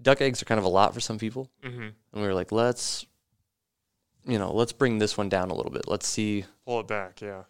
[0.00, 1.92] Duck eggs are kind of a lot for some people, Mhm.
[2.12, 3.06] and we were like, let's,
[4.26, 5.86] you know, let's bring this one down a little bit.
[5.88, 7.44] Let's see Pull it back, yeah.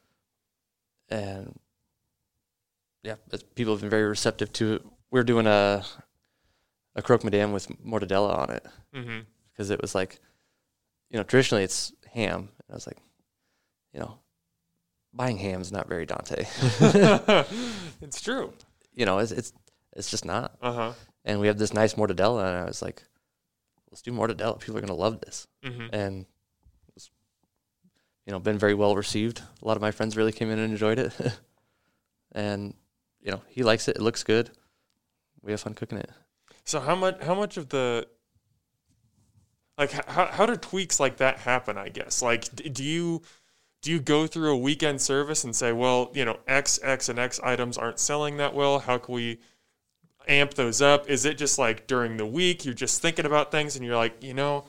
[1.08, 1.58] and
[3.02, 3.16] yeah,
[3.54, 4.82] people have been very receptive to it.
[5.10, 5.84] We're doing a
[6.94, 9.24] a croque madame with mortadella on it Mhm.
[9.50, 10.20] because it was like,
[11.08, 12.50] you know, traditionally it's ham.
[12.58, 12.98] And I was like,
[13.94, 14.18] you know,
[15.14, 16.44] buying ham is not very Dante.
[18.00, 18.52] it's true.
[18.94, 19.52] you know, it's it's
[19.94, 20.56] it's just not.
[20.62, 20.92] Uh-huh.
[21.24, 23.02] And we have this nice mortadella, and I was like,
[23.90, 24.58] let's do mortadella.
[24.58, 25.90] People are gonna love this, Mhm.
[25.92, 26.26] and
[26.96, 27.10] it's,
[28.26, 29.42] you know, been very well received.
[29.62, 31.12] A lot of my friends really came in and enjoyed it,
[32.32, 32.74] and
[33.20, 33.96] you know, he likes it.
[33.96, 34.50] It looks good.
[35.42, 36.10] We have fun cooking it.
[36.64, 38.06] So how much how much of the
[39.78, 41.76] like how how do tweaks like that happen?
[41.78, 43.22] I guess like d- do you
[43.82, 47.18] do you go through a weekend service and say, well, you know, X X and
[47.18, 48.78] X items aren't selling that well.
[48.78, 49.38] How can we
[50.28, 51.10] amp those up?
[51.10, 54.22] Is it just like during the week you're just thinking about things and you're like,
[54.22, 54.64] you know,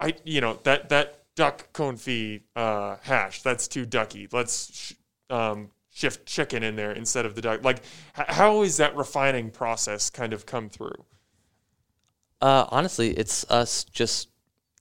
[0.00, 3.42] I you know that that duck confit uh, hash.
[3.42, 4.28] That's too ducky.
[4.32, 4.92] Let's sh-
[5.30, 7.64] um, shift chicken in there instead of the duck.
[7.64, 7.78] Like,
[8.18, 11.04] h- how is that refining process kind of come through?
[12.40, 14.28] Uh, honestly, it's us just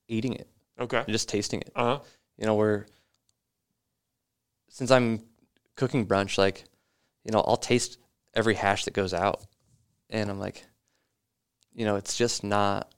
[0.07, 0.47] eating it,
[0.80, 1.03] Okay.
[1.07, 1.72] just tasting it.
[1.76, 1.99] Uh huh.
[2.38, 2.86] You know, we're
[4.72, 5.22] since I'm
[5.76, 6.63] cooking brunch, like,
[7.26, 7.97] you know, I'll taste
[8.34, 9.45] every hash that goes out,
[10.09, 10.63] and I'm like,
[11.74, 12.89] you know, it's just not.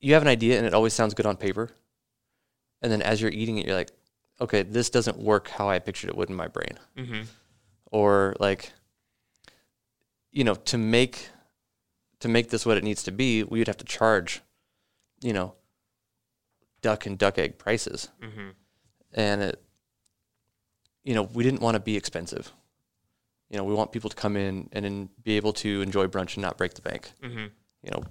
[0.00, 1.70] You have an idea, and it always sounds good on paper,
[2.82, 3.90] and then as you're eating it, you're like,
[4.40, 6.78] okay, this doesn't work how I pictured it would in my brain.
[6.96, 7.22] Mm-hmm.
[7.92, 8.72] or like
[10.32, 11.28] you know to make
[12.20, 14.40] to make this what it needs to be we would have to charge
[15.22, 15.54] you know
[16.82, 18.48] duck and duck egg prices Mm-hmm.
[19.14, 19.62] And it
[21.04, 22.52] you know we didn't want to be expensive
[23.50, 26.42] you know we want people to come in and be able to enjoy brunch and
[26.42, 27.46] not break the bank Mm-hmm.
[27.82, 28.02] you know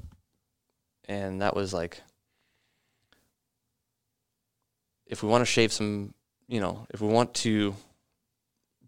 [1.10, 2.02] and that was like
[5.06, 6.14] if we want to shave some
[6.48, 7.76] you know if we want to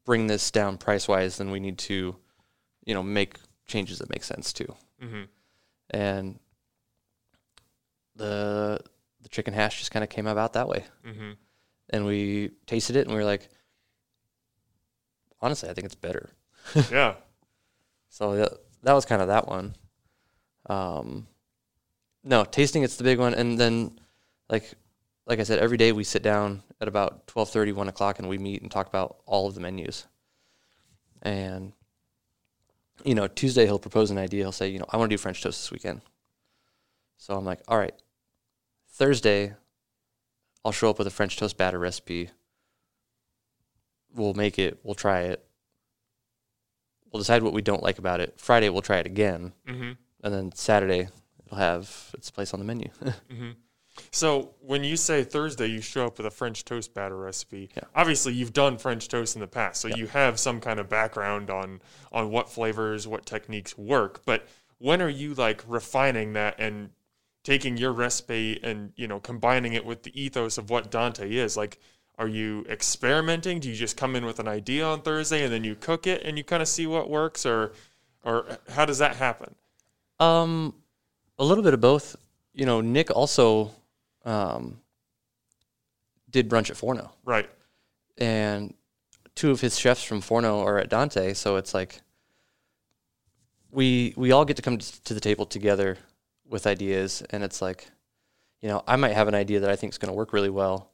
[0.05, 2.15] bring this down price wise then we need to
[2.85, 5.23] you know make changes that make sense too Mm-hmm.
[5.89, 6.39] and
[8.15, 8.79] the
[9.21, 11.31] the chicken hash just kind of came about that way Mm-hmm.
[11.89, 13.49] And we tasted it and we were like
[15.41, 16.31] honestly i think it's better
[16.91, 17.15] Yeah.
[18.09, 19.75] So that, that was kind of that one.
[20.67, 21.27] Um,
[22.23, 23.99] no, tasting it's the big one, and then
[24.49, 24.73] like
[25.27, 28.37] like I said, every day we sit down at about 12:30, 1 o'clock, and we
[28.37, 30.05] meet and talk about all of the menus.
[31.21, 31.73] And
[33.03, 34.43] you know, Tuesday he'll propose an idea.
[34.43, 36.01] He'll say, you know, I want to do French toast this weekend.
[37.17, 37.93] So I'm like, all right.
[38.91, 39.53] Thursday,
[40.65, 42.31] I'll show up with a French toast batter recipe.
[44.13, 44.79] We'll make it.
[44.83, 45.41] We'll try it
[47.11, 48.33] we'll decide what we don't like about it.
[48.37, 49.91] Friday we'll try it again, Mm-hmm.
[50.23, 51.07] and then Saturday
[51.45, 52.89] it'll have its place on the menu.
[53.31, 53.51] Mm-hmm.
[54.11, 57.69] So when you say Thursday, you show up with a French toast batter recipe.
[57.77, 57.83] Yeah.
[57.95, 59.95] Obviously, you've done French toast in the past, so Yeah.
[59.95, 61.79] you have some kind of background on
[62.11, 64.25] on what flavors, what techniques work.
[64.25, 64.45] But
[64.79, 66.89] when are you like refining that and
[67.45, 71.55] taking your recipe and you know combining it with the ethos of what Dante is?
[71.55, 71.79] Like,
[72.17, 73.61] are you experimenting?
[73.61, 76.23] Do you just come in with an idea on Thursday and then you cook it
[76.23, 77.71] and you kind of see what works, or
[78.23, 79.55] or how does that happen?
[80.19, 80.73] um,
[81.39, 82.15] a little bit of both.
[82.53, 83.71] You know, Nick also
[84.23, 84.79] um,
[86.29, 87.49] did brunch at Forno, Right.
[88.17, 88.73] and
[89.35, 92.01] two of his chefs from Forno are at Dante, so it's like
[93.71, 95.97] we we all get to come to the table together
[96.47, 97.89] with ideas, and it's like,
[98.61, 100.49] you know, I might have an idea that I think is going to work really
[100.49, 100.91] well,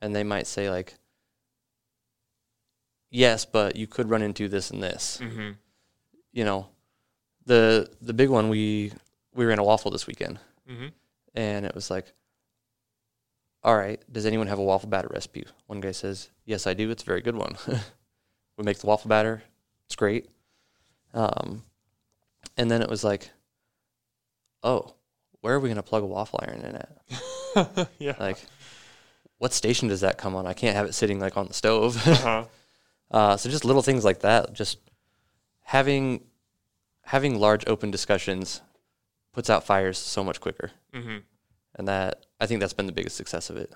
[0.00, 0.94] and they might say like,
[3.10, 5.18] yes, but you could run into this and this.
[5.22, 5.52] Mm-hmm.
[6.32, 6.68] You know,
[7.46, 8.92] the the big one we
[9.34, 10.38] we ran a waffle this weekend,
[10.70, 10.86] Mm-hmm.
[11.34, 12.12] and it was like,
[13.62, 15.46] all right, does anyone have a waffle batter recipe?
[15.66, 16.90] One guy says, yes, I do.
[16.90, 17.56] It's a very good one.
[18.56, 19.42] we make the waffle batter.
[19.86, 20.28] It's great.
[21.12, 21.62] Um,
[22.56, 23.30] and then it was like,
[24.64, 24.94] oh,
[25.40, 27.88] where are we going to plug a waffle iron in at?
[27.98, 28.14] yeah.
[28.18, 28.38] Like,
[29.38, 30.46] what station does that come on?
[30.46, 31.96] I can't have it sitting like on the stove.
[32.06, 32.44] Uh-huh.
[33.10, 34.52] uh, so just little things like that.
[34.54, 34.78] Just
[35.62, 36.24] having
[37.02, 38.62] having large open discussions
[39.32, 41.18] puts out fires so much quicker, Mm-hmm.
[41.76, 43.72] and that I think that's been the biggest success of it.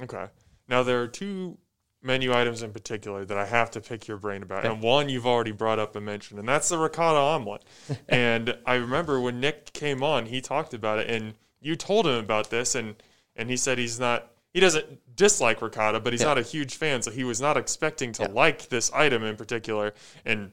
[0.00, 0.26] Okay.
[0.68, 1.58] Now there are two
[2.04, 5.26] menu items in particular that I have to pick your brain about, and one you've
[5.26, 7.64] already brought up and mentioned, and that's the ricotta omelet.
[8.08, 12.14] and I remember when Nick came on, he talked about it, and you told him
[12.14, 12.94] about this, and
[13.36, 14.30] and he said he's not.
[14.52, 16.28] He doesn't dislike ricotta, but he's Yeah.
[16.28, 18.28] not a huge fan, so he was not expecting to Yeah.
[18.32, 19.94] like this item in particular.
[20.24, 20.52] And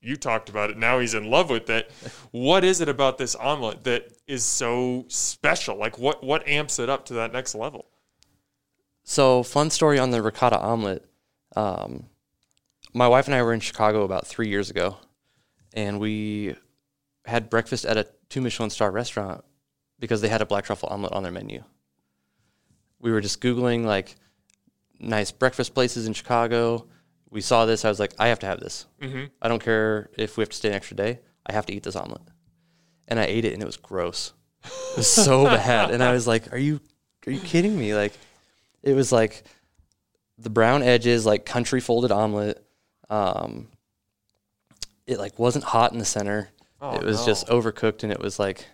[0.00, 0.76] you talked about it.
[0.78, 1.90] Now he's in love with it.
[2.30, 5.76] What is it about this omelet that is so special?
[5.76, 7.86] Like what what amps it up to that next level?
[9.04, 11.04] So, fun story on the ricotta omelet.
[11.56, 12.06] Um,
[12.92, 14.96] my wife and I were in Chicago about three years ago,
[15.72, 16.54] and we
[17.24, 19.44] had breakfast at a two Michelin star restaurant
[19.98, 21.62] because they had a black truffle omelet on their menu.
[22.98, 24.16] We were just Googling like
[24.98, 26.86] nice breakfast places in Chicago.
[27.30, 27.84] We saw this.
[27.84, 28.86] I was like, I have to have this.
[29.00, 29.26] Mm-hmm.
[29.40, 31.20] I don't care if we have to stay an extra day.
[31.46, 32.22] I have to eat this omelet.
[33.08, 34.32] And I ate it, and it was gross.
[34.64, 35.90] It was so bad.
[35.90, 36.80] And I was like, Are you
[37.26, 37.94] are you kidding me?
[37.94, 38.12] Like,
[38.82, 39.44] it was like
[40.38, 42.64] the brown edges, like country folded omelet.
[43.08, 43.68] Um,
[45.06, 46.50] it like wasn't hot in the center.
[46.80, 47.26] Oh, it was no.
[47.26, 48.66] just overcooked, and it was like,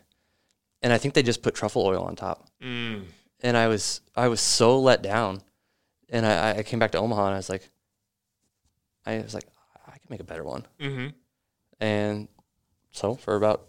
[0.82, 2.48] and I think they just put truffle oil on top.
[2.62, 3.04] Mm.
[3.40, 5.42] And I was I was so let down.
[6.08, 7.68] And I, I came back to Omaha, and I was like,
[9.04, 9.44] I was like,
[9.86, 10.64] I can make a better one.
[10.80, 11.08] Mm-hmm.
[11.80, 12.28] And
[12.92, 13.66] so for about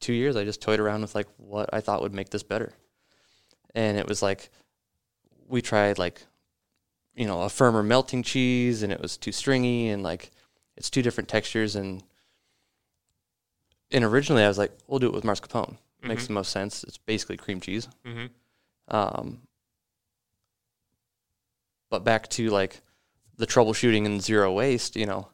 [0.00, 2.72] two years, I just toyed around with like what I thought would make this better.
[3.74, 4.50] and it was like
[5.46, 6.22] we tried like
[7.14, 10.30] you know a firmer melting cheese, and it was too stringy, and like
[10.76, 12.02] it's two different textures, and
[13.90, 15.76] and originally I was like, we'll do it with mascarpone.
[16.02, 16.26] Makes Mhm.
[16.28, 16.84] the most sense.
[16.84, 17.88] It's basically cream cheese.
[18.04, 18.26] Mm-hmm.
[18.94, 19.42] Um,
[21.90, 22.80] but back to like
[23.36, 25.28] the troubleshooting and zero waste, you know,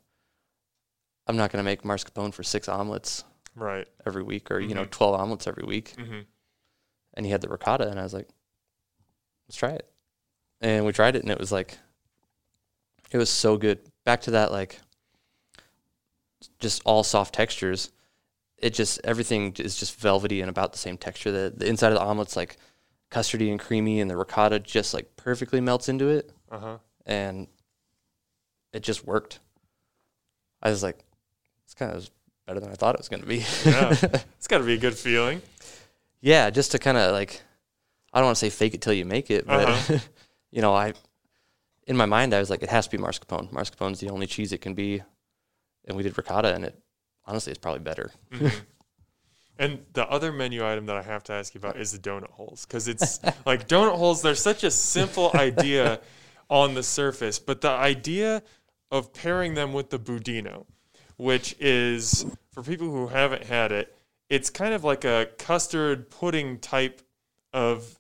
[1.27, 3.89] I'm not going to make mascarpone for six omelets Right.
[4.07, 4.91] every week or, you know, Mhm.
[4.91, 5.95] 12 omelets every week.
[5.97, 6.21] Mm-hmm.
[7.15, 8.29] And he had the ricotta, and I was like,
[9.49, 9.91] let's try it.
[10.61, 11.79] And we tried it, and it was like,
[13.11, 13.79] it was so good.
[14.05, 14.79] Back to that, like,
[16.59, 17.91] just all soft textures.
[18.59, 21.31] It just, everything is just velvety and about the same texture.
[21.31, 22.59] The, the inside of the omelet's like
[23.11, 26.31] custardy and creamy, and the ricotta just like perfectly melts into it.
[26.51, 26.79] Uh huh.
[27.07, 27.47] and
[28.73, 29.39] it just worked.
[30.63, 30.99] I was like,
[31.65, 32.11] it's kind of
[32.47, 33.45] better than I thought it was going to be.
[33.65, 33.97] Yeah.
[34.37, 35.41] It's got to be a good feeling.
[36.21, 37.41] yeah, just to kind of like,
[38.13, 39.99] I don't want to say fake it till you make it, but Uh-huh.
[40.51, 40.95] you know, I,
[41.87, 43.53] in my mind, I was like, it has to be mascarpone.
[43.53, 45.03] Mascarpone's the only cheese it can be,
[45.87, 46.79] and we did ricotta, and it
[47.25, 48.11] honestly, it's probably better.
[48.31, 48.53] Mhm.
[49.59, 52.31] And the other menu item that I have to ask you about is the donut
[52.31, 54.23] holes because it's like donut holes.
[54.23, 56.01] They're such a simple idea
[56.49, 58.43] on the surface, but the idea
[58.91, 60.65] of pairing them with the budino,
[61.19, 62.25] which is
[62.55, 63.95] for people who haven't had it,
[64.31, 67.03] it's kind of like a custard pudding type
[67.53, 67.99] of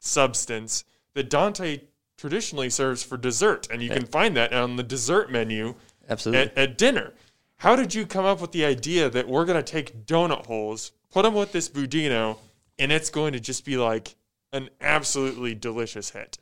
[0.00, 0.84] substance
[1.16, 1.80] that Dante
[2.18, 5.74] traditionally serves for dessert, and you can find that on the dessert menu
[6.08, 6.42] Absolutely.
[6.42, 7.14] at, at dinner.
[7.56, 10.92] How did you come up with the idea that we're going to take donut holes,
[11.10, 12.36] put them with this budino,
[12.78, 14.14] and it's going to just be like
[14.52, 16.36] an absolutely delicious hit?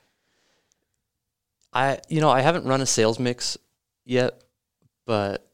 [1.73, 3.57] I, you know, I haven't run a sales mix
[4.05, 4.43] yet,
[5.07, 5.49] but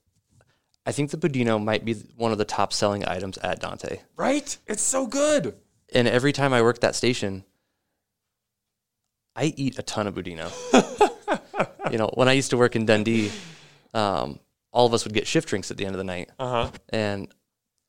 [0.87, 4.01] I think the budino might be one of the top selling items at Dante.
[4.17, 4.57] Right?
[4.67, 5.57] It's so good.
[5.95, 7.45] and every time I work that station,
[9.37, 10.51] I eat a ton of budino.
[11.93, 13.31] you know, when I used to work in Dundee,
[13.95, 14.39] um,
[14.73, 16.71] all of us would get shift drinks at the end of the night, Uh huh.
[16.91, 17.29] and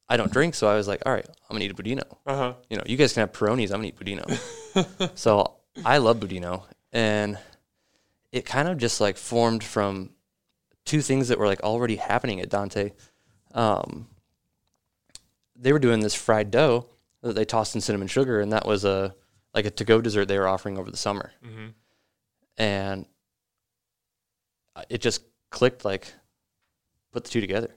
[0.09, 2.03] I don't drink, so I was like, all right, I'm gonna eat a budino.
[2.25, 2.53] Uh huh.
[2.69, 5.11] You know, you guys can have Peronis, I'm gonna eat budino.
[5.17, 7.37] so I love budino, and
[8.31, 10.11] it kind of just like formed from
[10.85, 12.91] two things that were like already happening at Dante.
[13.53, 14.07] Um,
[15.55, 16.87] they were doing this fried dough
[17.21, 19.13] that they tossed in cinnamon sugar, and that was a
[19.53, 21.31] like a to-go dessert they were offering over the summer.
[21.45, 21.67] Mm-hmm.
[22.57, 23.05] And
[24.89, 26.13] it just clicked like
[27.11, 27.75] put the two together,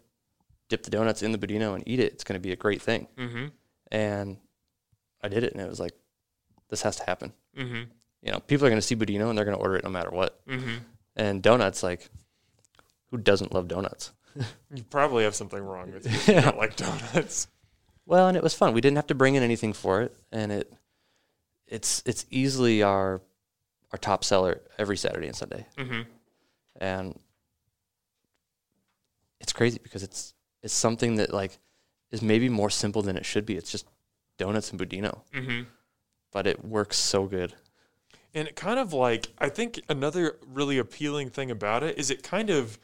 [0.68, 2.12] dip the donuts in the budino and eat it.
[2.12, 3.08] It's going to be a great thing.
[3.16, 3.46] Mm-hmm.
[3.90, 4.36] And
[5.22, 5.92] I did it, and it was like,
[6.68, 7.32] this has to happen.
[7.56, 7.82] Mm-hmm.
[8.22, 9.90] You know, people are going to see budino and they're going to order it no
[9.90, 10.46] matter what.
[10.46, 10.76] Mm-hmm.
[11.16, 12.08] And donuts, like,
[13.10, 14.12] who doesn't love donuts?
[14.74, 16.10] You probably have something wrong with you.
[16.12, 17.46] if You don't like donuts.
[18.06, 18.74] Well, and it was fun.
[18.74, 20.72] We didn't have to bring in anything for it, and it
[21.68, 23.20] it's it's easily our
[23.92, 26.02] our top seller every Saturday and Sunday, Mm-hmm.
[26.80, 27.18] and
[29.40, 31.58] it's crazy because it's it's something that like
[32.10, 33.56] is maybe more simple than it should be.
[33.56, 33.86] It's just
[34.38, 35.62] donuts and budino, Mm-hmm.
[36.32, 37.54] but it works so good.
[38.34, 42.22] And it kind of like I think another really appealing thing about it is it
[42.22, 42.78] kind of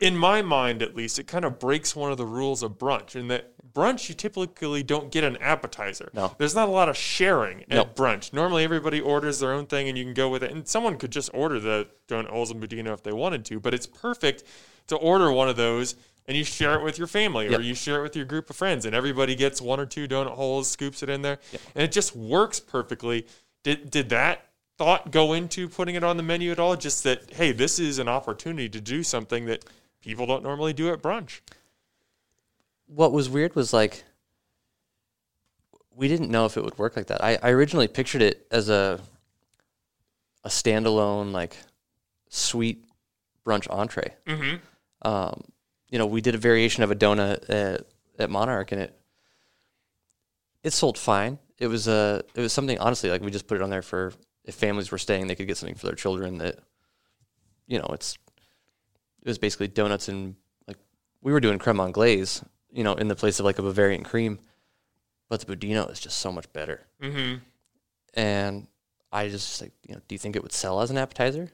[0.00, 3.16] in my mind at least, it kind of breaks one of the rules of brunch
[3.16, 6.10] in that brunch you typically don't get an appetizer.
[6.14, 6.34] No.
[6.38, 7.94] There's not a lot of sharing at Nope.
[7.96, 8.32] brunch.
[8.32, 10.50] Normally everybody orders their own thing and you can go with it.
[10.50, 13.74] And someone could just order the donut holes and budino if they wanted to, but
[13.74, 14.44] it's perfect
[14.88, 15.96] to order one of those
[16.26, 18.56] and you share it with your family or you share it with your group of
[18.56, 21.38] friends and everybody gets one or two donut holes, scoops it in there,
[21.74, 23.26] and it just works perfectly.
[23.64, 24.44] Did did that
[24.76, 26.76] thought go into putting it on the menu at all?
[26.76, 29.64] Just that hey, this is an opportunity to do something that
[30.02, 31.40] people don't normally do at brunch.
[32.88, 34.04] What was weird was like
[35.94, 37.22] we didn't know if it would work like that.
[37.22, 39.00] I, I originally pictured it as a
[40.44, 41.56] a standalone like
[42.28, 42.84] sweet
[43.44, 44.14] brunch entree.
[44.26, 45.08] Mm-hmm.
[45.08, 45.42] Um,
[45.90, 47.86] you know, we did a variation of a donut at,
[48.18, 48.98] at Monarch, and it
[50.62, 51.38] it sold fine.
[51.58, 54.12] It was a it was something honestly like we just put it on there for
[54.44, 56.38] if families were staying, they could get something for their children.
[56.38, 56.60] That
[57.66, 58.16] you know, it's
[59.22, 60.36] it was basically donuts and
[60.66, 60.78] like
[61.22, 64.38] we were doing creme anglaise, you know, in the place of like a Bavarian cream,
[65.28, 66.86] but the budino is just so much better.
[67.02, 67.38] Mm-hmm.
[68.14, 68.66] And
[69.12, 71.50] I just like, you know, do you think it would sell as an appetizer?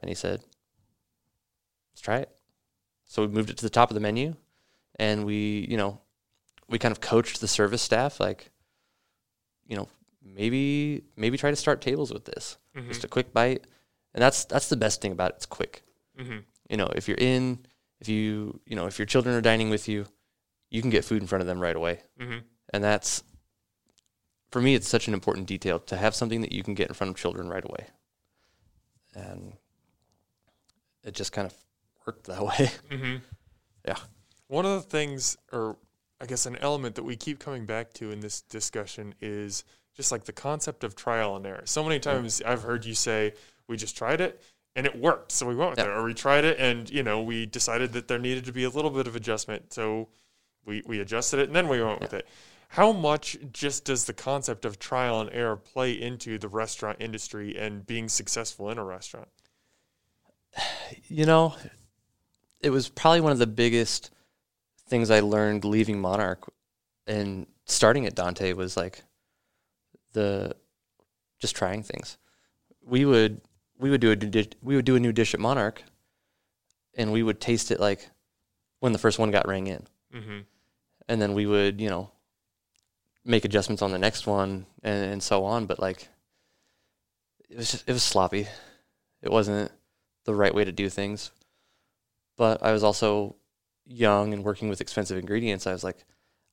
[0.00, 0.40] And he said,
[1.92, 2.30] let's try it.
[3.06, 4.34] So we moved it to the top of the menu
[4.98, 6.00] and we, you know,
[6.68, 8.50] we kind of coached the service staff like,
[9.66, 9.88] you know,
[10.22, 12.58] maybe maybe try to start tables with this.
[12.76, 12.88] Mm-hmm.
[12.88, 13.66] Just a quick bite.
[14.14, 15.36] And that's that's the best thing about it.
[15.36, 15.82] It's quick.
[16.18, 16.38] Mm-hmm.
[16.68, 17.60] You know, if you're in,
[18.00, 20.06] if you, you know, if your children are dining with you,
[20.70, 22.38] you can get food in front of them right away Mm-hmm.
[22.72, 23.22] and that's
[24.50, 26.94] for me, it's such an important detail to have something that you can get in
[26.94, 27.86] front of children right away.
[29.14, 29.52] And
[31.04, 31.54] it just kind of
[32.06, 32.70] worked that way.
[32.90, 33.16] Mm-hmm.
[33.86, 33.96] Yeah.
[34.46, 35.76] One of the things, or
[36.18, 39.64] I guess an element that we keep coming back to in this discussion is
[39.94, 41.62] just like the concept of trial and error.
[41.66, 43.34] So many times I've heard you say,
[43.66, 44.42] we just tried it
[44.74, 45.32] and it worked.
[45.32, 45.86] So we went with Yeah.
[45.86, 45.90] it.
[45.90, 48.70] Or we tried it and, you know, we decided that there needed to be a
[48.70, 49.74] little bit of adjustment.
[49.74, 50.08] So
[50.64, 52.26] we, we adjusted it and then we went with it.
[52.68, 57.56] How much just does the concept of trial and error play into the restaurant industry
[57.56, 59.28] and being successful in a restaurant?
[61.06, 61.54] You know,
[62.60, 64.10] it was probably one of the biggest
[64.88, 66.50] things I learned leaving Monarch
[67.06, 69.02] and starting at Dante was like
[70.12, 70.54] the
[71.38, 72.18] just trying things.
[72.84, 73.40] We would
[73.78, 75.82] we would do a dish, we would do a new dish at Monarch,
[76.96, 78.10] and we would taste it like
[78.80, 80.38] when the first one got rang in, Mm-hmm.
[81.08, 82.10] and then we would you know
[83.24, 85.66] make adjustments on the next one and, and so on.
[85.66, 86.08] But like
[87.50, 88.46] it was just, it was sloppy.
[89.22, 89.70] It wasn't
[90.24, 91.30] the right way to do things.
[92.36, 93.36] But I was also
[93.84, 95.66] young and working with expensive ingredients.
[95.66, 96.04] I was like,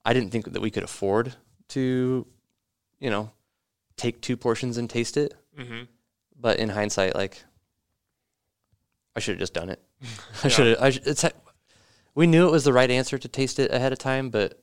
[0.03, 1.33] I didn't think that we could afford
[1.69, 2.25] to,
[2.99, 3.31] you know,
[3.97, 5.33] take two portions and taste it.
[5.59, 5.83] Mm-hmm.
[6.39, 7.43] But in hindsight, like,
[9.15, 9.81] I should have just done it.
[10.03, 10.07] I
[10.43, 10.49] Yeah.
[10.49, 10.97] should have.
[11.05, 11.23] It's
[12.15, 14.61] we knew it was the right answer to taste it ahead of time, but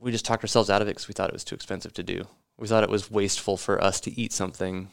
[0.00, 2.02] we just talked ourselves out of it because we thought it was too expensive to
[2.02, 2.24] do.
[2.56, 4.90] We thought it was wasteful for us to eat something,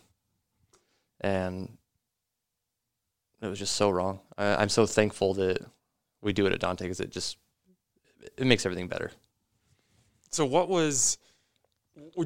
[1.21, 1.77] and
[3.41, 4.19] it was just so wrong.
[4.37, 5.65] I, I'm so thankful that
[6.21, 7.37] we do it at Dante because it just
[8.37, 9.11] it makes everything better.
[10.29, 11.17] So what was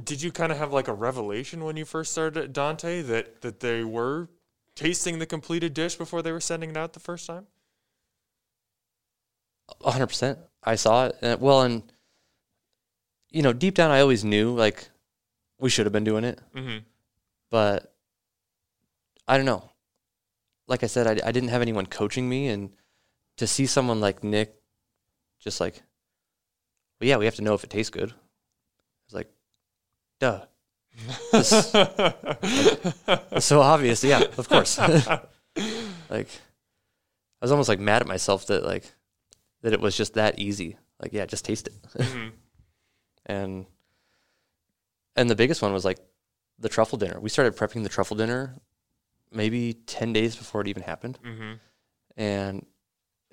[0.04, 3.42] did you kind of have like a revelation when you first started at Dante that
[3.42, 4.30] that they were
[4.76, 7.46] tasting the completed dish before they were sending it out the first time?
[9.84, 10.40] Hundred percent.
[10.64, 11.18] I saw it.
[11.22, 11.84] And, well, and
[13.32, 14.90] you know, deep down, I always knew like
[15.60, 16.78] we should have been doing it, Mm-hmm.
[17.50, 17.94] but
[19.28, 19.70] I don't know.
[20.68, 22.72] Like I said, I, I didn't have anyone coaching me, and
[23.38, 24.56] to see someone like Nick,
[25.40, 25.82] just like,
[27.00, 28.14] well, yeah, we have to know if it tastes good.
[29.06, 29.30] It's like,
[30.20, 30.42] duh.
[31.32, 34.04] This- It's so obvious.
[34.04, 34.78] Yeah, of course.
[36.10, 38.92] like, I was almost like mad at myself that like
[39.68, 40.78] that it was just that easy.
[41.02, 41.74] Like, yeah, just taste it.
[41.98, 42.32] Mhm.
[43.26, 43.66] and
[45.18, 46.00] and the biggest one was like
[46.58, 47.20] the truffle dinner.
[47.20, 48.56] We started prepping the truffle dinner
[49.30, 51.20] maybe 10 days before it even happened.
[51.22, 51.60] Mhm.
[52.16, 52.66] And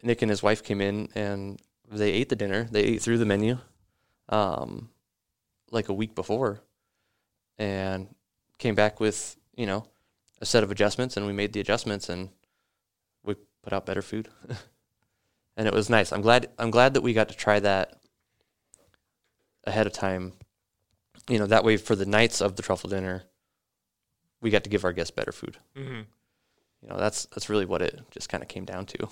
[0.02, 2.64] Nick and his wife came in and they ate the dinner.
[2.64, 3.58] They ate through the menu
[4.28, 4.90] um,
[5.70, 6.62] like a week before
[7.58, 8.12] and
[8.58, 9.86] came back with, you know,
[10.40, 12.30] a set of adjustments and we made the adjustments and
[13.22, 14.28] we put out better food.
[15.56, 16.12] and it was nice.
[16.12, 18.00] I'm glad I'm glad that we got to try that
[19.64, 20.32] ahead of time.
[21.28, 23.24] You know, that way for the nights of the truffle dinner,
[24.40, 25.56] we got to give our guests better food.
[25.76, 26.06] Mhm.
[26.82, 29.08] You know, that's that's really what it just kind of came down to.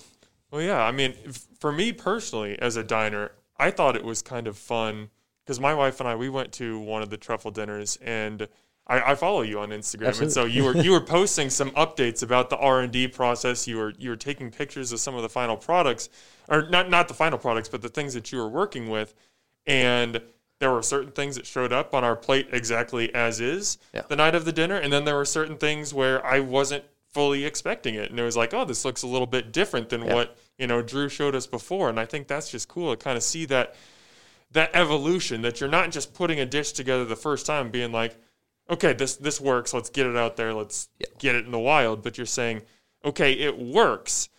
[0.51, 0.81] Well, yeah.
[0.83, 4.57] I mean, f- for me personally, as a diner, I thought it was kind of
[4.57, 5.09] fun
[5.43, 8.47] because my wife and I we went to one of the truffle dinners, and
[8.85, 12.21] I, I follow you on Instagram, and so you were you were posting some updates
[12.21, 13.67] about the R and D process.
[13.67, 16.09] You were you were taking pictures of some of the final products,
[16.49, 19.13] or not not the final products, but the things that you were working with,
[19.65, 20.21] and
[20.59, 24.03] there were certain things that showed up on our plate exactly as is Yeah.
[24.07, 27.45] the night of the dinner, and then there were certain things where I wasn't fully
[27.45, 30.13] expecting it, and it was like, oh, this looks a little bit different than Yeah.
[30.13, 33.15] what you know Drew showed us before, and I think that's just cool to kind
[33.17, 33.75] of see that
[34.51, 38.15] that evolution that you're not just putting a dish together the first time, being like,
[38.69, 41.07] okay, this this works, let's get it out there, let's Yeah.
[41.19, 42.61] get it in the wild, but you're saying,
[43.05, 44.29] okay, it works,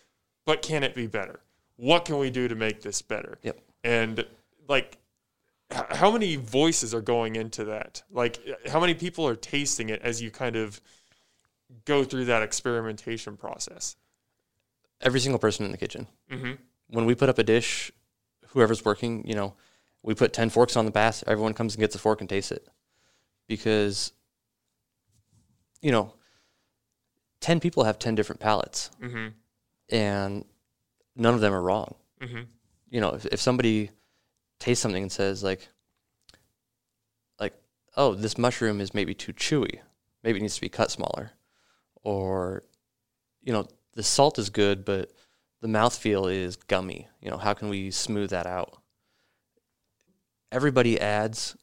[0.45, 1.39] but can it be better?
[1.77, 3.37] What can we do to make this better?
[3.43, 3.59] Yep.
[3.83, 4.25] And
[4.67, 4.97] like
[5.71, 8.03] h- how many voices are going into that?
[8.09, 10.79] Like, how many people are tasting it as you kind of
[11.85, 13.95] go through that experimentation process?
[15.01, 16.07] Every single person in the kitchen.
[16.31, 16.53] Mm-hmm.
[16.87, 17.91] When we put up a dish,
[18.49, 19.53] whoever's working, you know,
[20.01, 22.51] we put 10 forks on the pass, everyone comes and gets a fork and tastes
[22.51, 22.67] it.
[23.47, 24.13] Because
[25.85, 26.11] you know,
[27.41, 29.27] 10 people have 10 different palates Mm-hmm.
[29.95, 30.45] and
[31.15, 31.93] none of them are wrong.
[32.21, 32.41] Mm-hmm.
[32.89, 33.91] you know, if, if somebody
[34.57, 35.67] tastes something and says like,
[37.39, 37.53] like,
[37.95, 39.79] oh, this mushroom is maybe too chewy,
[40.23, 41.31] maybe it needs to be cut smaller,
[42.03, 42.63] or,
[43.43, 45.11] you know, the salt is good, but
[45.61, 47.07] the mouthfeel is gummy.
[47.21, 48.77] You know, how can we smooth that out?
[50.51, 51.55] Everybody adds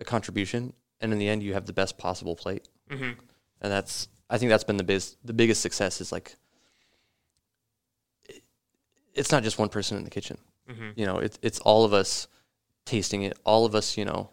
[0.00, 3.20] a contribution, and in the end, you have the best possible plate, Mm-hmm.
[3.60, 6.34] And that's I think that's been the biz, the biggest success is like.
[8.28, 8.42] it-
[9.14, 10.38] It's not just one person in the kitchen
[10.68, 10.90] Mm-hmm.
[10.96, 12.26] you know it's it's all of us
[12.84, 14.30] tasting it all of us you know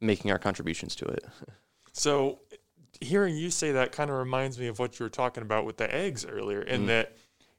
[0.00, 1.24] making our contributions to it.
[1.94, 2.38] So,
[3.02, 5.76] hearing you say that kind of reminds me of what you were talking about with
[5.76, 7.14] the eggs earlier, in that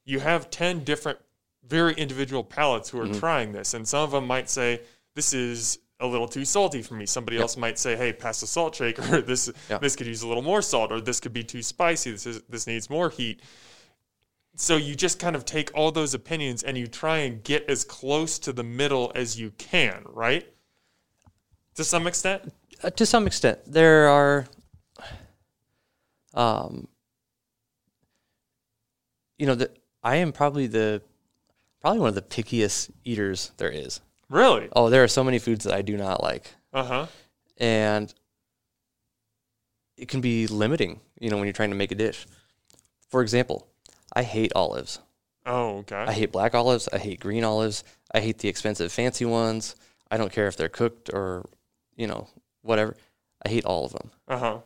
[0.05, 1.19] you have 10 different,
[1.67, 3.75] very individual palates who are trying this.
[3.75, 4.81] And some of them might say,
[5.13, 7.05] This is a little too salty for me.
[7.05, 9.21] Somebody else might say, Hey, pass the salt shaker.
[9.21, 9.77] this, Yeah.
[9.79, 12.11] this could use a little more salt, or this could be too spicy.
[12.11, 13.41] This, is, this needs more heat.
[14.55, 17.83] So, you just kind of take all those opinions and you try and get as
[17.83, 20.47] close to the middle as you can, right?
[21.75, 22.53] To some extent?
[22.83, 24.45] Uh, to some extent, there are,
[26.35, 26.87] um,
[29.39, 29.71] you know, the,
[30.03, 31.01] I am probably the
[31.81, 34.01] probably one of the pickiest eaters there is.
[34.34, 34.67] Really?
[34.75, 37.05] Oh, there are so many foods that I do not like, Uh huh.
[37.57, 38.11] and
[39.95, 40.99] it can be limiting.
[41.19, 42.25] You know, when you're trying to make a dish.
[43.09, 43.67] For example,
[44.11, 44.99] I hate olives.
[45.45, 45.95] Oh, okay.
[46.07, 46.89] I hate black olives.
[46.91, 47.84] I hate green olives.
[48.13, 49.75] I hate the expensive fancy ones.
[50.09, 51.47] I don't care if they're cooked or,
[51.95, 52.27] you know,
[52.63, 52.95] whatever.
[53.45, 54.09] I hate all of them.
[54.27, 54.57] Uh huh.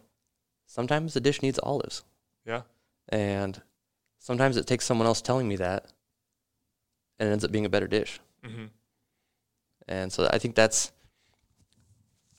[0.65, 2.03] Sometimes the dish needs olives.
[2.45, 2.61] Yeah.
[3.09, 3.61] And
[4.19, 5.87] sometimes it takes someone else telling me that
[7.19, 8.19] and it ends up being a better dish.
[8.45, 8.65] hmm
[9.87, 10.91] And so I think that's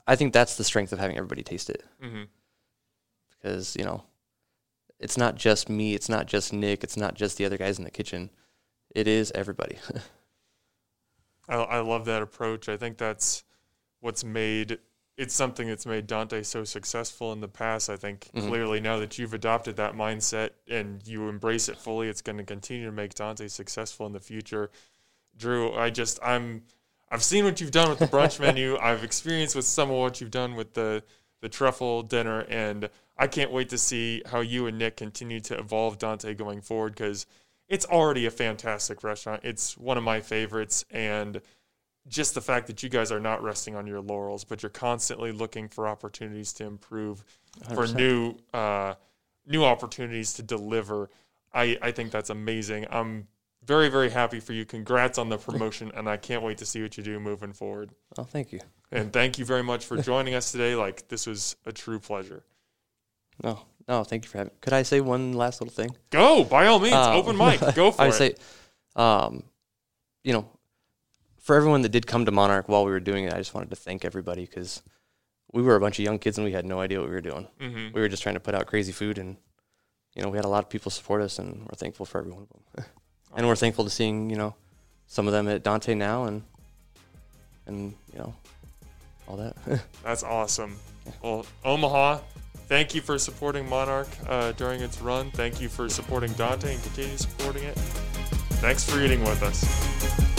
[0.07, 2.25] I think that's the strength of having everybody taste it hmm
[3.31, 4.03] because, you know,
[4.99, 7.85] it's not just me, it's not just Nick, it's not just the other guys in
[7.85, 8.31] the kitchen.
[8.95, 9.79] It is everybody.
[11.49, 12.69] I, I love that approach.
[12.69, 13.45] I think that's
[14.01, 14.79] what's made
[15.17, 17.91] it's something that's made Dante so successful in the past.
[17.91, 18.47] I think Mhm.
[18.47, 22.45] clearly now that you've adopted that mindset and you embrace it fully, it's going to
[22.45, 24.71] continue to make Dante successful in the future.
[25.37, 26.63] Drew, I just I'm
[27.11, 28.77] I've seen what you've done with the brunch menu.
[28.77, 31.03] I've experienced with some of what you've done with the
[31.41, 35.59] the truffle dinner, and I can't wait to see how you and Nick continue to
[35.59, 37.27] evolve Dante going forward because
[37.69, 39.43] it's already a fantastic restaurant.
[39.45, 41.41] It's one of my favorites, and
[42.09, 45.31] just the fact that you guys are not resting on your laurels, but you're constantly
[45.31, 47.25] looking for opportunities to improve,
[47.69, 47.95] for 100%.
[47.95, 48.95] new uh,
[49.47, 51.11] new opportunities to deliver.
[51.53, 52.87] I, I think that's amazing.
[52.91, 53.29] I'm
[53.69, 54.65] very very happy for you.
[54.65, 57.91] Congrats on the promotion, and I can't wait to see what you do moving forward.
[58.19, 58.61] oh, thank you.
[58.91, 60.75] And thank you very much for joining us today.
[60.75, 62.43] Like this was a true pleasure.
[63.45, 64.53] No, no, thank you for having.
[64.53, 64.59] me.
[64.63, 65.91] Could I say one last little thing?
[66.11, 67.61] Go by all means, Um, open mic.
[67.75, 68.09] Go for I it.
[68.09, 68.35] I say,
[68.97, 69.43] um,
[70.25, 70.49] you know,
[71.39, 73.71] for everyone that did come to Monarch while we were doing it, I just wanted
[73.71, 74.83] to thank everybody because
[75.53, 77.21] we were a bunch of young kids and we had no idea what we were
[77.31, 77.47] doing.
[77.61, 79.37] hmm We were just trying to put out crazy food, and
[80.15, 82.33] you know, we had a lot of people support us, and we're thankful for every
[82.33, 82.85] one of them.
[83.37, 84.55] and we're thankful to seeing you know
[85.07, 86.43] some of them at Dante now, and
[87.67, 88.35] and you know
[89.27, 89.57] all that.
[90.03, 90.77] That's awesome.
[91.23, 92.21] Well, Omaha,
[92.69, 95.31] thank you for supporting Monarch uh, during its run.
[95.31, 97.79] Thank you for supporting Dante and continue supporting it.
[98.61, 100.38] Thanks for eating with us.